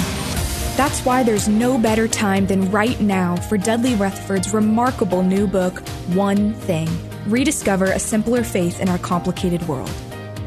That's 0.76 1.04
why 1.04 1.22
there's 1.22 1.48
no 1.48 1.78
better 1.78 2.06
time 2.06 2.46
than 2.46 2.70
right 2.70 3.00
now 3.00 3.36
for 3.36 3.56
Dudley 3.56 3.94
Rutherford's 3.94 4.52
remarkable 4.52 5.22
new 5.22 5.46
book, 5.46 5.80
One 6.08 6.52
Thing 6.54 6.88
Rediscover 7.26 7.86
a 7.86 7.98
Simpler 7.98 8.42
Faith 8.42 8.80
in 8.80 8.88
Our 8.88 8.98
Complicated 8.98 9.66
World. 9.68 9.90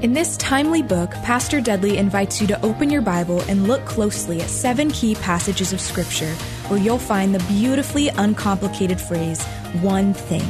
In 0.06 0.14
this 0.14 0.38
timely 0.38 0.84
book, 0.84 1.10
Pastor 1.24 1.60
Dudley 1.60 1.98
invites 1.98 2.40
you 2.40 2.46
to 2.50 2.64
open 2.64 2.92
your 2.92 3.02
Bible 3.02 3.42
and 3.50 3.68
look 3.68 3.84
closely 3.86 4.40
at 4.40 4.52
seven 4.52 4.92
key 4.92 5.16
passages 5.16 5.74
of 5.74 5.82
Scripture 5.82 6.32
where 6.68 6.80
you'll 6.80 7.00
find 7.00 7.34
the 7.34 7.44
beautifully 7.48 8.10
uncomplicated 8.10 9.02
phrase, 9.02 9.44
one 9.82 10.14
thing. 10.14 10.46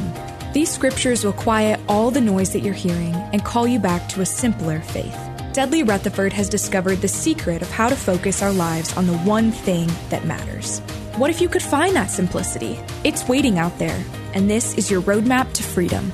These 0.52 0.70
scriptures 0.70 1.24
will 1.24 1.32
quiet 1.32 1.80
all 1.88 2.10
the 2.10 2.20
noise 2.20 2.52
that 2.52 2.60
you're 2.60 2.74
hearing 2.74 3.14
and 3.32 3.46
call 3.46 3.66
you 3.66 3.78
back 3.78 4.10
to 4.10 4.20
a 4.20 4.26
simpler 4.26 4.80
faith. 4.80 5.18
Dudley 5.54 5.82
Rutherford 5.82 6.34
has 6.34 6.50
discovered 6.50 7.00
the 7.00 7.08
secret 7.08 7.62
of 7.62 7.70
how 7.70 7.88
to 7.88 7.96
focus 7.96 8.42
our 8.42 8.52
lives 8.52 8.94
on 8.94 9.06
the 9.06 9.16
one 9.20 9.52
thing 9.52 9.90
that 10.10 10.26
matters. 10.26 10.80
What 11.16 11.30
if 11.30 11.40
you 11.40 11.48
could 11.48 11.62
find 11.62 11.96
that 11.96 12.10
simplicity? 12.10 12.78
It's 13.04 13.26
waiting 13.26 13.58
out 13.58 13.78
there, 13.78 14.04
and 14.34 14.50
this 14.50 14.76
is 14.76 14.90
your 14.90 15.00
roadmap 15.00 15.50
to 15.54 15.62
freedom. 15.62 16.12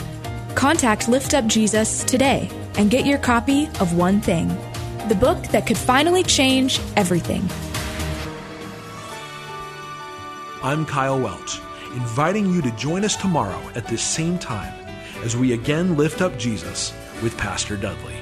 Contact 0.55 1.09
Lift 1.09 1.35
Up 1.35 1.49
Jesus 1.49 2.05
today 2.05 2.49
and 2.77 2.91
get 2.91 3.07
your 3.07 3.19
copy 3.19 3.67
of 3.81 3.97
One 3.97 4.21
Thing, 4.21 4.49
the 5.09 5.15
book 5.15 5.43
that 5.49 5.67
could 5.67 5.79
finally 5.79 6.23
change 6.23 6.81
everything. 6.97 7.49
I'm 10.63 10.87
Kyle 10.87 11.19
Welch, 11.19 11.59
inviting 11.95 12.53
you 12.53 12.63
to 12.63 12.71
join 12.73 13.05
us 13.05 13.17
tomorrow 13.17 13.61
at 13.75 13.87
this 13.87 14.03
same 14.03 14.39
time 14.39 14.73
as 15.25 15.37
we 15.37 15.53
again 15.53 15.97
lift 15.97 16.23
up 16.23 16.39
Jesus 16.39 16.93
with 17.23 17.37
Pastor 17.37 17.77
Dudley. 17.77 18.22